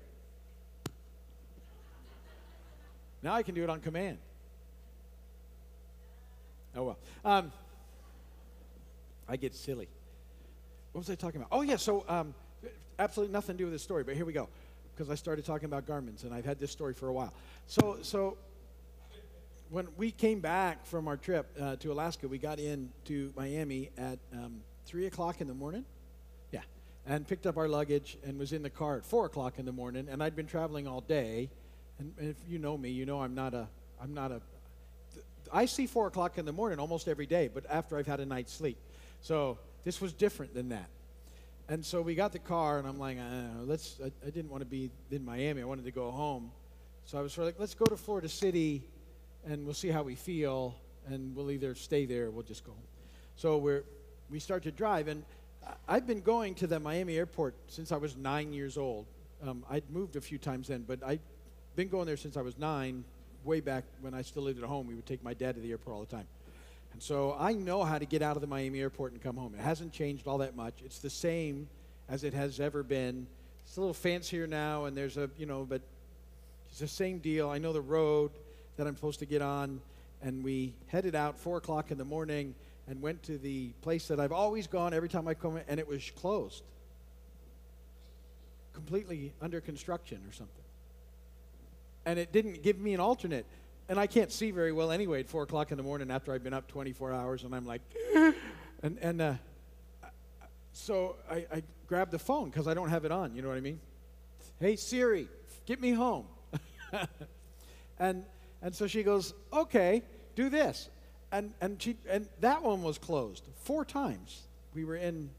Now 3.23 3.35
I 3.35 3.42
can 3.42 3.54
do 3.54 3.62
it 3.62 3.70
on 3.70 3.80
command. 3.80 4.18
Oh, 6.74 6.85
well. 6.85 6.98
Um, 7.24 7.53
I 9.29 9.37
get 9.37 9.55
silly. 9.55 9.88
What 10.92 11.00
was 11.00 11.11
I 11.11 11.14
talking 11.14 11.40
about? 11.40 11.48
Oh, 11.53 11.62
yeah, 11.62 11.76
so 11.76 12.05
um, 12.09 12.35
absolutely 12.98 13.33
nothing 13.33 13.57
to 13.57 13.59
do 13.59 13.64
with 13.64 13.72
this 13.74 13.83
story, 13.83 14.05
but 14.05 14.16
here 14.16 14.24
we 14.24 14.33
go. 14.33 14.48
Because 14.94 15.11
I 15.11 15.14
started 15.14 15.44
talking 15.44 15.66
about 15.66 15.87
Garmins, 15.87 16.24
and 16.24 16.35
I've 16.35 16.44
had 16.44 16.59
this 16.59 16.70
story 16.70 16.94
for 16.94 17.09
a 17.09 17.12
while. 17.12 17.33
So, 17.66 17.98
so 18.03 18.37
when 19.70 19.87
we 19.96 20.11
came 20.11 20.40
back 20.40 20.85
from 20.85 21.06
our 21.06 21.16
trip 21.16 21.56
uh, 21.61 21.76
to 21.76 21.92
Alaska, 21.92 22.26
we 22.26 22.38
got 22.38 22.59
in 22.59 22.90
to 23.04 23.33
Miami 23.37 23.90
at 23.96 24.18
um, 24.33 24.61
3 24.87 25.06
o'clock 25.06 25.40
in 25.40 25.46
the 25.46 25.54
morning. 25.54 25.85
Yeah. 26.50 26.62
And 27.06 27.26
picked 27.26 27.46
up 27.46 27.56
our 27.56 27.68
luggage 27.68 28.18
and 28.24 28.38
was 28.38 28.52
in 28.52 28.62
the 28.62 28.70
car 28.70 28.96
at 28.96 29.04
4 29.06 29.26
o'clock 29.26 29.59
in 29.59 29.64
the 29.64 29.72
morning. 29.72 30.09
And 30.11 30.22
I'd 30.22 30.35
been 30.35 30.48
traveling 30.48 30.88
all 30.88 31.00
day. 31.00 31.50
And, 32.00 32.12
and 32.18 32.30
if 32.30 32.37
you 32.48 32.59
know 32.59 32.76
me, 32.76 32.90
you 32.90 33.06
know 33.06 33.20
I'm 33.20 33.35
not 33.35 33.54
a, 33.54 33.68
I'm 34.02 34.12
not 34.12 34.33
a, 34.33 34.42
I 35.52 35.66
see 35.66 35.87
4 35.87 36.09
o'clock 36.09 36.37
in 36.37 36.44
the 36.44 36.52
morning 36.52 36.80
almost 36.80 37.06
every 37.06 37.26
day, 37.26 37.48
but 37.52 37.64
after 37.70 37.96
I've 37.96 38.09
had 38.09 38.18
a 38.18 38.26
night's 38.26 38.52
sleep. 38.52 38.78
So 39.20 39.59
this 39.85 40.00
was 40.00 40.12
different 40.12 40.52
than 40.52 40.70
that. 40.70 40.88
And 41.68 41.87
so 41.87 42.02
we 42.02 42.16
got 42.16 42.33
the 42.33 42.40
car, 42.40 42.80
and 42.80 42.88
I'm 42.88 42.98
like, 42.98 43.18
uh, 43.18 43.62
let's, 43.62 44.00
I, 44.04 44.11
I 44.26 44.30
didn't 44.30 44.50
want 44.50 44.62
to 44.62 44.68
be 44.68 44.90
in 45.12 45.24
Miami. 45.24 45.62
I 45.62 45.64
wanted 45.64 45.85
to 45.85 45.92
go 45.92 46.11
home. 46.11 46.50
So 47.04 47.16
I 47.16 47.22
was 47.22 47.33
sort 47.33 47.46
of 47.46 47.54
like, 47.54 47.61
let's 47.61 47.74
go 47.74 47.85
to 47.85 47.96
Florida 47.96 48.28
City 48.28 48.83
and 49.46 49.64
we'll 49.64 49.74
see 49.74 49.88
how 49.88 50.03
we 50.03 50.14
feel, 50.14 50.74
and 51.07 51.35
we'll 51.35 51.50
either 51.50 51.74
stay 51.74 52.07
there 52.07 52.26
or 52.26 52.31
we'll 52.31 52.42
just 52.42 52.64
go. 52.64 52.72
So 53.37 53.57
we're, 53.59 53.85
we 54.31 54.38
start 54.38 54.62
to 54.64 54.70
drive, 54.70 55.09
and 55.09 55.24
I've 55.88 56.07
been 56.07 56.20
going 56.20 56.55
to 56.57 56.66
the 56.66 56.81
Miami 56.81 57.16
airport 57.16 57.55
since 57.68 57.92
I 57.92 57.96
was 57.96 58.16
nine 58.16 58.53
years 58.53 58.76
old. 58.76 59.07
Um, 59.46 59.64
I'd 59.70 59.88
moved 59.90 60.16
a 60.16 60.20
few 60.20 60.38
times 60.38 60.68
then, 60.68 60.85
but 60.87 61.03
I've 61.05 61.20
been 61.76 61.88
going 61.88 62.07
there 62.07 62.16
since 62.16 62.37
I 62.37 62.42
was 62.42 62.59
nine, 62.59 63.05
way 63.44 63.61
back 63.61 63.85
when 64.00 64.12
I 64.12 64.22
still 64.22 64.42
lived 64.42 64.62
at 64.62 64.68
home. 64.68 64.87
We 64.87 64.94
would 64.94 65.07
take 65.07 65.22
my 65.22 65.35
dad 65.35 65.55
to 65.55 65.61
the 65.61 65.70
airport 65.70 65.96
all 65.96 66.00
the 66.00 66.14
time. 66.14 66.26
And 66.92 67.03
so 67.03 67.37
I 67.38 67.53
know 67.53 67.85
how 67.85 67.98
to 67.98 68.05
get 68.05 68.20
out 68.20 68.37
of 68.37 68.40
the 68.40 68.46
Miami 68.46 68.81
airport 68.81 69.12
and 69.12 69.22
come 69.22 69.37
home. 69.37 69.55
It 69.55 69.62
hasn't 69.62 69.92
changed 69.92 70.26
all 70.26 70.38
that 70.38 70.57
much. 70.57 70.74
It's 70.85 70.98
the 70.98 71.11
same 71.11 71.68
as 72.09 72.24
it 72.24 72.35
has 72.35 72.61
ever 72.61 72.83
been. 72.83 73.26
It's 73.64 73.76
a 73.76 73.81
little 73.81 73.94
fancier 73.94 74.46
now, 74.46 74.87
and 74.87 74.96
there's 74.96 75.16
a, 75.16 75.31
you 75.38 75.46
know, 75.46 75.64
but 75.68 75.81
it's 76.68 76.81
the 76.81 76.88
same 76.88 77.18
deal. 77.18 77.48
I 77.48 77.59
know 77.59 77.72
the 77.72 77.81
road 77.81 78.33
that 78.81 78.87
I'm 78.87 78.97
supposed 78.97 79.19
to 79.19 79.27
get 79.27 79.43
on, 79.43 79.79
and 80.23 80.43
we 80.43 80.73
headed 80.87 81.14
out 81.14 81.38
four 81.38 81.59
o'clock 81.59 81.90
in 81.90 81.99
the 81.99 82.05
morning 82.05 82.55
and 82.88 83.03
went 83.03 83.23
to 83.25 83.37
the 83.37 83.69
place 83.83 84.09
that 84.09 84.19
I've 84.19 84.33
always 84.33 84.66
gone 84.66 84.95
every 84.95 85.11
time 85.11 85.29
I 85.29 85.35
come, 85.35 85.61
and 85.69 85.79
it 85.79 85.87
was 85.87 86.11
closed, 86.16 86.62
completely 88.73 89.35
under 89.43 89.61
construction 89.61 90.23
or 90.27 90.33
something. 90.33 90.64
And 92.07 92.19
it 92.19 92.33
didn't 92.33 92.62
give 92.62 92.79
me 92.79 92.95
an 92.95 93.01
alternate. 93.01 93.45
And 93.90 94.01
I 94.01 94.07
can't 94.07 94.33
see 94.33 94.51
very 94.51 94.73
well 94.73 94.90
anyway 94.90 95.21
at 95.21 95.29
four 95.29 95.43
o'clock 95.43 95.73
in 95.73 95.77
the 95.77 95.83
morning 95.83 96.11
after 96.11 96.33
I've 96.33 96.43
been 96.43 96.55
up 96.55 96.66
24 96.69 97.12
hours, 97.12 97.45
and 97.45 97.55
I'm 97.55 97.66
like, 97.66 97.83
and 98.83 98.99
and 99.03 99.21
uh, 99.21 99.35
so 100.73 101.16
I, 101.31 101.45
I 101.53 101.62
grabbed 101.87 102.12
the 102.12 102.19
phone 102.19 102.49
because 102.49 102.66
I 102.66 102.73
don't 102.73 102.88
have 102.88 103.05
it 103.05 103.12
on. 103.12 103.35
You 103.35 103.43
know 103.43 103.49
what 103.49 103.59
I 103.59 103.61
mean? 103.61 103.79
Hey 104.59 104.77
Siri, 104.77 105.29
get 105.66 105.83
me 105.83 105.90
home. 105.90 106.25
and 107.99 108.25
and 108.62 108.75
so 108.75 108.87
she 108.87 109.03
goes, 109.03 109.35
okay, 109.53 110.03
do 110.37 110.49
this. 110.49 110.88
And, 111.33 111.53
and, 111.61 111.81
she, 111.81 111.96
and 112.09 112.29
that 112.40 112.62
one 112.62 112.83
was 112.83 112.99
closed 112.99 113.44
four 113.62 113.85
times. 113.85 114.42
We 114.75 114.85
were 114.85 114.96
in, 114.96 115.31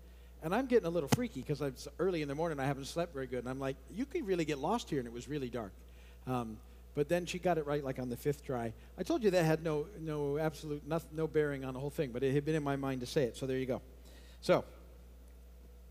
and 0.43 0.55
I'm 0.55 0.65
getting 0.65 0.87
a 0.87 0.89
little 0.89 1.09
freaky 1.09 1.41
because 1.41 1.61
it's 1.61 1.87
early 1.99 2.21
in 2.21 2.27
the 2.27 2.35
morning. 2.35 2.59
I 2.59 2.65
haven't 2.65 2.85
slept 2.85 3.13
very 3.13 3.27
good. 3.27 3.39
And 3.39 3.49
I'm 3.49 3.59
like, 3.59 3.75
you 3.93 4.05
could 4.05 4.25
really 4.25 4.45
get 4.45 4.57
lost 4.57 4.89
here. 4.89 4.99
And 4.99 5.07
it 5.07 5.13
was 5.13 5.27
really 5.27 5.49
dark. 5.49 5.71
Um, 6.27 6.57
but 6.95 7.07
then 7.09 7.25
she 7.25 7.39
got 7.39 7.57
it 7.57 7.65
right 7.65 7.83
like 7.83 7.99
on 7.99 8.09
the 8.09 8.17
fifth 8.17 8.45
try. 8.45 8.73
I 8.97 9.03
told 9.03 9.23
you 9.23 9.31
that 9.31 9.45
had 9.45 9.63
no, 9.63 9.87
no 9.99 10.37
absolute, 10.37 10.85
no, 10.87 10.99
no 11.13 11.27
bearing 11.27 11.63
on 11.63 11.73
the 11.73 11.79
whole 11.79 11.89
thing, 11.89 12.11
but 12.11 12.23
it 12.23 12.33
had 12.33 12.45
been 12.45 12.55
in 12.55 12.63
my 12.63 12.75
mind 12.75 13.01
to 13.01 13.07
say 13.07 13.23
it. 13.23 13.37
So 13.37 13.45
there 13.45 13.57
you 13.57 13.65
go. 13.65 13.81
So 14.41 14.65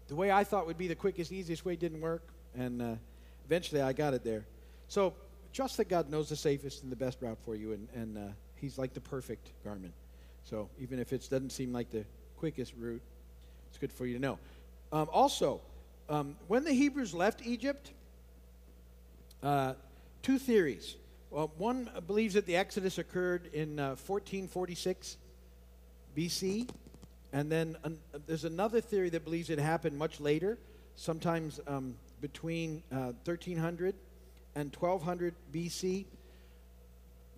the 0.09 0.15
way 0.15 0.31
I 0.31 0.45
thought 0.45 0.67
would 0.67 0.79
be 0.79 0.89
the 0.89 0.95
quickest, 0.95 1.33
easiest 1.33 1.65
way 1.65 1.77
didn't 1.77 2.01
work. 2.01 2.23
And 2.55 2.83
uh, 2.83 2.95
eventually 3.47 3.81
I 3.81 3.93
got 3.93 4.13
it 4.13 4.25
there. 4.25 4.45
So 4.89 5.15
trust 5.53 5.77
that 5.79 5.89
God 5.89 6.11
knows 6.11 6.29
the 6.29 6.37
safest 6.37 6.83
and 6.83 6.93
the 6.93 6.97
best 6.97 7.21
route 7.21 7.39
for 7.45 7.55
you, 7.55 7.73
and, 7.73 7.89
and 7.95 8.19
uh, 8.19 8.33
He's 8.57 8.77
like 8.77 8.93
the 8.93 9.01
perfect 9.01 9.53
Garmin. 9.65 9.93
So 10.45 10.69
even 10.79 10.99
if 10.99 11.13
it 11.13 11.27
doesn't 11.31 11.51
seem 11.51 11.73
like 11.73 11.91
the 11.91 12.05
quickest 12.37 12.75
route, 12.77 13.03
it's 13.69 13.79
good 13.79 13.93
for 13.93 14.07
you 14.07 14.15
to 14.15 14.21
know. 14.21 14.39
Um, 14.93 15.09
also, 15.13 15.61
um, 16.09 16.37
when 16.49 16.65
the 16.65 16.73
Hebrews 16.73 17.15
left 17.15 17.47
Egypt, 17.47 17.93
uh, 19.43 19.75
two 20.23 20.39
theories. 20.39 20.97
Well, 21.31 21.53
one 21.57 21.89
believes 22.07 22.35
that 22.35 22.45
the 22.45 22.57
Exodus 22.57 22.99
occurred 22.99 23.47
in 23.53 23.79
uh, 23.79 23.91
1446 23.91 25.17
BC, 26.17 26.69
and 27.33 27.51
then 27.51 27.77
an, 27.85 27.99
there's 28.27 28.45
another 28.45 28.81
theory 28.81 29.09
that 29.11 29.25
believes 29.25 29.49
it 29.49 29.59
happened 29.59 29.97
much 29.97 30.21
later, 30.21 30.59
sometimes 30.97 31.61
um, 31.67 31.95
between 32.21 32.83
1300 32.91 33.95
uh, 33.95 33.99
and 34.55 34.75
1200 34.75 35.35
BC. 35.53 36.07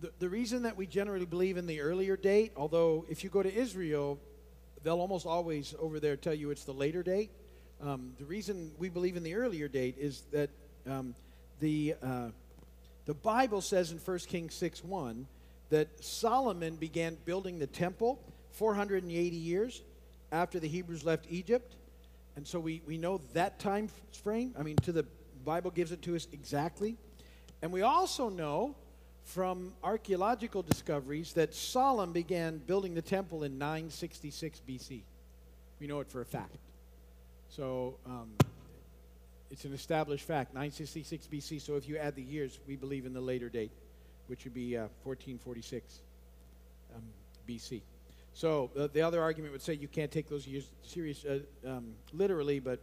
The, 0.01 0.11
the 0.19 0.29
reason 0.29 0.63
that 0.63 0.77
we 0.77 0.87
generally 0.87 1.27
believe 1.27 1.57
in 1.57 1.67
the 1.67 1.81
earlier 1.81 2.17
date, 2.17 2.53
although 2.57 3.05
if 3.09 3.23
you 3.23 3.31
go 3.31 3.43
to 3.43 3.55
Israel, 3.55 4.19
they'll 4.83 5.01
almost 5.01 5.27
always 5.27 5.75
over 5.79 6.01
there 6.01 6.17
tell 6.17 6.35
you 6.35 6.51
it's 6.51 6.65
the 6.65 6.73
later 6.73 7.03
date. 7.03 7.31
Um, 7.81 8.13
the 8.19 8.25
reason 8.25 8.73
we 8.79 8.89
believe 8.89 9.17
in 9.17 9.23
the 9.23 9.35
earlier 9.35 9.69
date 9.69 9.97
is 9.99 10.23
that 10.33 10.51
Um, 10.87 11.15
the, 11.61 11.95
uh, 12.03 12.29
the 13.07 13.15
Bible 13.15 13.61
says 13.61 13.93
in 13.93 13.99
1 13.99 14.19
Kings 14.21 14.55
6 14.55 14.83
1 14.83 15.27
that 15.71 16.05
Solomon 16.05 16.77
began 16.77 17.17
building 17.25 17.59
the 17.59 17.67
temple 17.67 18.21
480 18.53 19.37
years 19.37 19.83
after 20.33 20.59
the 20.59 20.69
Hebrews 20.69 21.05
left 21.05 21.27
Egypt. 21.31 21.77
And 22.37 22.47
so 22.47 22.59
we, 22.59 22.83
we 22.87 22.99
know 22.99 23.21
that 23.35 23.59
time 23.59 23.89
frame. 24.25 24.55
I 24.59 24.63
mean, 24.63 24.77
to 24.77 24.93
the 24.93 25.07
Bible 25.43 25.71
gives 25.71 25.93
it 25.93 26.03
to 26.03 26.17
us 26.17 26.27
exactly. 26.33 26.97
And 27.61 27.73
we 27.73 27.83
also 27.83 28.29
know 28.29 28.75
from 29.25 29.73
archaeological 29.83 30.63
discoveries 30.63 31.33
that 31.35 31.55
Solomon 31.55 32.13
began 32.13 32.59
building 32.59 32.95
the 32.95 33.03
temple 33.03 33.45
in 33.45 33.59
966 33.59 34.63
BC. 34.69 35.03
We 35.81 35.87
know 35.87 36.01
it 36.01 36.09
for 36.09 36.21
a 36.21 36.27
fact. 36.27 36.57
So 37.49 37.97
um, 38.07 38.31
it's 39.51 39.65
an 39.65 39.75
established 39.75 40.25
fact, 40.25 40.55
966 40.55 41.29
BC. 41.33 41.61
So 41.61 41.77
if 41.77 41.89
you 41.89 41.99
add 41.99 42.17
the 42.17 42.23
years, 42.23 42.59
we 42.67 42.77
believe 42.77 43.07
in 43.07 43.13
the 43.13 43.21
later 43.21 43.49
date, 43.49 43.71
which 44.27 44.45
would 44.45 44.55
be 44.55 44.77
uh, 44.77 44.89
1446 45.05 46.01
um, 46.95 47.03
BC. 47.49 47.83
So 48.35 48.71
uh, 48.79 48.89
the 48.93 49.03
other 49.03 49.21
argument 49.21 49.53
would 49.53 49.63
say 49.63 49.75
you 49.75 49.89
can't 49.89 50.11
take 50.11 50.29
those 50.29 50.47
years 50.47 50.71
serious 50.83 51.25
uh, 51.25 51.41
um, 51.67 51.93
literally, 52.13 52.61
but 52.61 52.81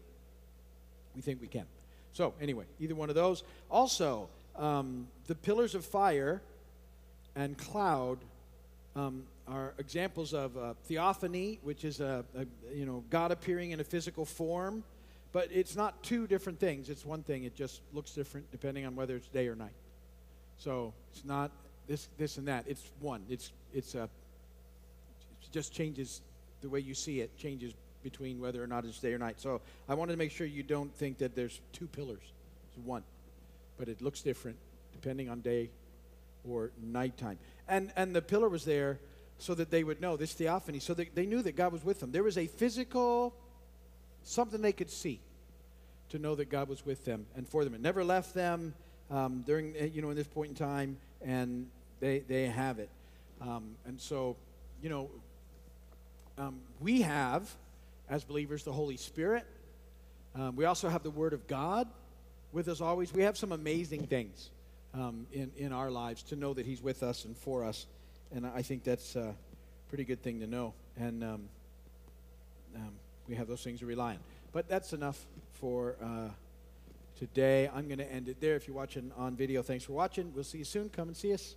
we 1.15 1.22
think 1.22 1.41
we 1.41 1.48
can. 1.48 1.65
So 2.13 2.34
anyway, 2.41 2.65
either 2.80 2.95
one 2.95 3.10
of 3.10 3.15
those. 3.15 3.43
Also, 3.69 4.30
um, 4.56 5.08
the 5.28 5.36
pillars 5.36 5.76
of 5.76 5.86
fire 5.86 6.41
and 7.36 7.58
cloud 7.58 8.19
um, 8.95 9.24
are 9.48 9.74
examples 9.78 10.34
of 10.34 10.58
uh, 10.58 10.74
theophany, 10.86 11.60
which 11.63 11.86
is 11.86 12.00
a, 12.00 12.26
a, 12.36 12.45
you 12.76 12.86
know 12.86 13.04
God 13.10 13.32
appearing 13.32 13.72
in 13.72 13.80
a 13.80 13.84
physical 13.84 14.26
form, 14.26 14.84
but 15.32 15.50
it's 15.52 15.76
not 15.76 16.02
two 16.04 16.28
different 16.28 16.60
things. 16.60 16.89
It's 16.89 17.06
one 17.06 17.24
thing. 17.24 17.43
It 17.43 17.56
just 17.56 17.82
looks 17.93 18.12
different 18.12 18.52
depending 18.52 18.86
on 18.86 18.95
whether 18.95 19.15
it's 19.15 19.28
day 19.28 19.48
or 19.48 19.56
night. 19.56 19.76
So 20.58 20.93
it's 21.12 21.24
not 21.24 21.52
this 21.88 22.10
this 22.17 22.38
and 22.38 22.48
that. 22.48 22.65
It's 22.67 22.84
one. 23.00 23.24
It's 23.30 23.52
it's 23.74 23.95
a 23.95 24.04
it 24.04 25.52
just 25.52 25.74
changes 25.74 26.22
the 26.62 26.69
way 26.69 26.80
you 26.80 26.93
see 26.93 27.22
it 27.22 27.38
changes 27.38 27.74
between 28.03 28.39
whether 28.39 28.63
or 28.63 28.67
not 28.67 28.85
it's 28.85 28.99
day 28.99 29.13
or 29.13 29.17
night. 29.17 29.39
So 29.39 29.62
I 29.88 29.93
wanted 29.93 30.13
to 30.13 30.17
make 30.17 30.31
sure 30.31 30.47
you 30.47 30.63
don't 30.63 30.93
think 30.95 31.17
that 31.19 31.35
there's 31.35 31.59
two 31.73 31.88
pillars. 31.88 32.23
It's 32.67 32.85
one, 32.85 33.03
but 33.77 33.88
it 33.88 34.01
looks 34.01 34.21
different 34.21 34.57
depending 34.93 35.29
on 35.29 35.41
day 35.41 35.69
or 36.47 36.71
nighttime. 36.81 37.38
And 37.67 37.91
and 37.95 38.15
the 38.15 38.21
pillar 38.21 38.49
was 38.49 38.65
there 38.65 38.99
so 39.38 39.53
that 39.53 39.71
they 39.71 39.83
would 39.83 40.01
know 40.01 40.17
this 40.17 40.33
theophany, 40.33 40.79
so 40.79 40.93
that 40.93 41.15
they 41.15 41.25
knew 41.25 41.41
that 41.41 41.55
God 41.55 41.71
was 41.71 41.83
with 41.83 41.99
them. 41.99 42.12
There 42.12 42.23
was 42.23 42.38
a 42.38 42.47
physical 42.47 43.33
something 44.23 44.62
they 44.62 44.73
could 44.73 44.89
see 44.89 45.19
to 46.09 46.19
know 46.19 46.35
that 46.35 46.49
God 46.49 46.67
was 46.67 46.85
with 46.85 47.05
them 47.05 47.25
and 47.35 47.47
for 47.47 47.63
them. 47.63 47.73
It 47.73 47.81
never 47.81 48.03
left 48.03 48.33
them 48.33 48.73
um, 49.09 49.43
during 49.45 49.75
uh, 49.79 49.85
you 49.85 50.01
know 50.01 50.09
in 50.09 50.15
this 50.15 50.27
point 50.27 50.49
in 50.49 50.55
time, 50.55 50.97
and 51.21 51.67
they 51.99 52.19
they 52.19 52.47
have 52.47 52.79
it. 52.79 52.89
Um, 53.41 53.75
and 53.85 53.99
so, 53.99 54.35
you 54.81 54.89
know, 54.89 55.09
um, 56.38 56.59
we 56.79 57.01
have, 57.01 57.49
as 58.10 58.24
believers, 58.24 58.63
the 58.63 58.72
Holy 58.72 58.98
Spirit. 58.98 59.45
Um, 60.36 60.56
we 60.56 60.65
also 60.65 60.89
have 60.89 61.04
the 61.04 61.12
Word 61.12 61.34
of 61.34 61.48
God 61.48 61.88
with 62.52 62.67
us 62.67 62.82
always. 62.82 63.13
We 63.13 63.24
have 63.24 63.38
some 63.38 63.52
amazing 63.52 64.08
things 64.08 64.50
um, 64.93 65.28
in, 65.32 65.52
in 65.58 65.72
our 65.72 65.91
lives 65.91 66.24
to 66.24 66.36
know 66.36 66.54
that 66.54 66.65
He's 66.65 66.82
with 66.82 67.04
us 67.04 67.26
and 67.26 67.38
for 67.38 67.63
us. 67.63 67.86
And 68.34 68.45
I 68.45 68.62
think 68.62 68.84
that's 68.84 69.15
a 69.15 69.36
pretty 69.89 70.04
good 70.04 70.22
thing 70.22 70.39
to 70.39 70.48
know. 70.48 70.74
And 70.98 71.24
um, 71.24 71.50
um, 72.76 72.91
we 73.28 73.36
have 73.36 73.48
those 73.48 73.63
things 73.63 73.80
to 73.80 73.86
rely 73.86 74.12
on. 74.12 74.19
But 74.52 74.67
that's 74.67 74.93
enough 74.93 75.19
for 75.54 75.95
uh, 76.02 76.30
today. 77.17 77.69
I'm 77.74 77.88
going 77.88 78.00
to 78.00 78.12
end 78.12 78.28
it 78.30 78.41
there. 78.41 78.56
If 78.56 78.67
you're 78.67 78.78
watching 78.78 79.12
on 79.17 79.36
video, 79.36 79.62
thanks 79.62 79.84
for 79.84 79.93
watching. 79.93 80.32
We'll 80.34 80.43
see 80.43 80.60
you 80.60 80.63
soon. 80.63 80.89
Come 80.89 81.08
and 81.08 81.17
see 81.17 81.34
us. 81.34 81.56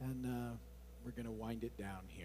And 0.00 0.26
uh, 0.26 0.56
we're 1.04 1.12
going 1.12 1.26
to 1.26 1.32
wind 1.32 1.64
it 1.64 1.76
down 1.76 2.00
here. 2.08 2.20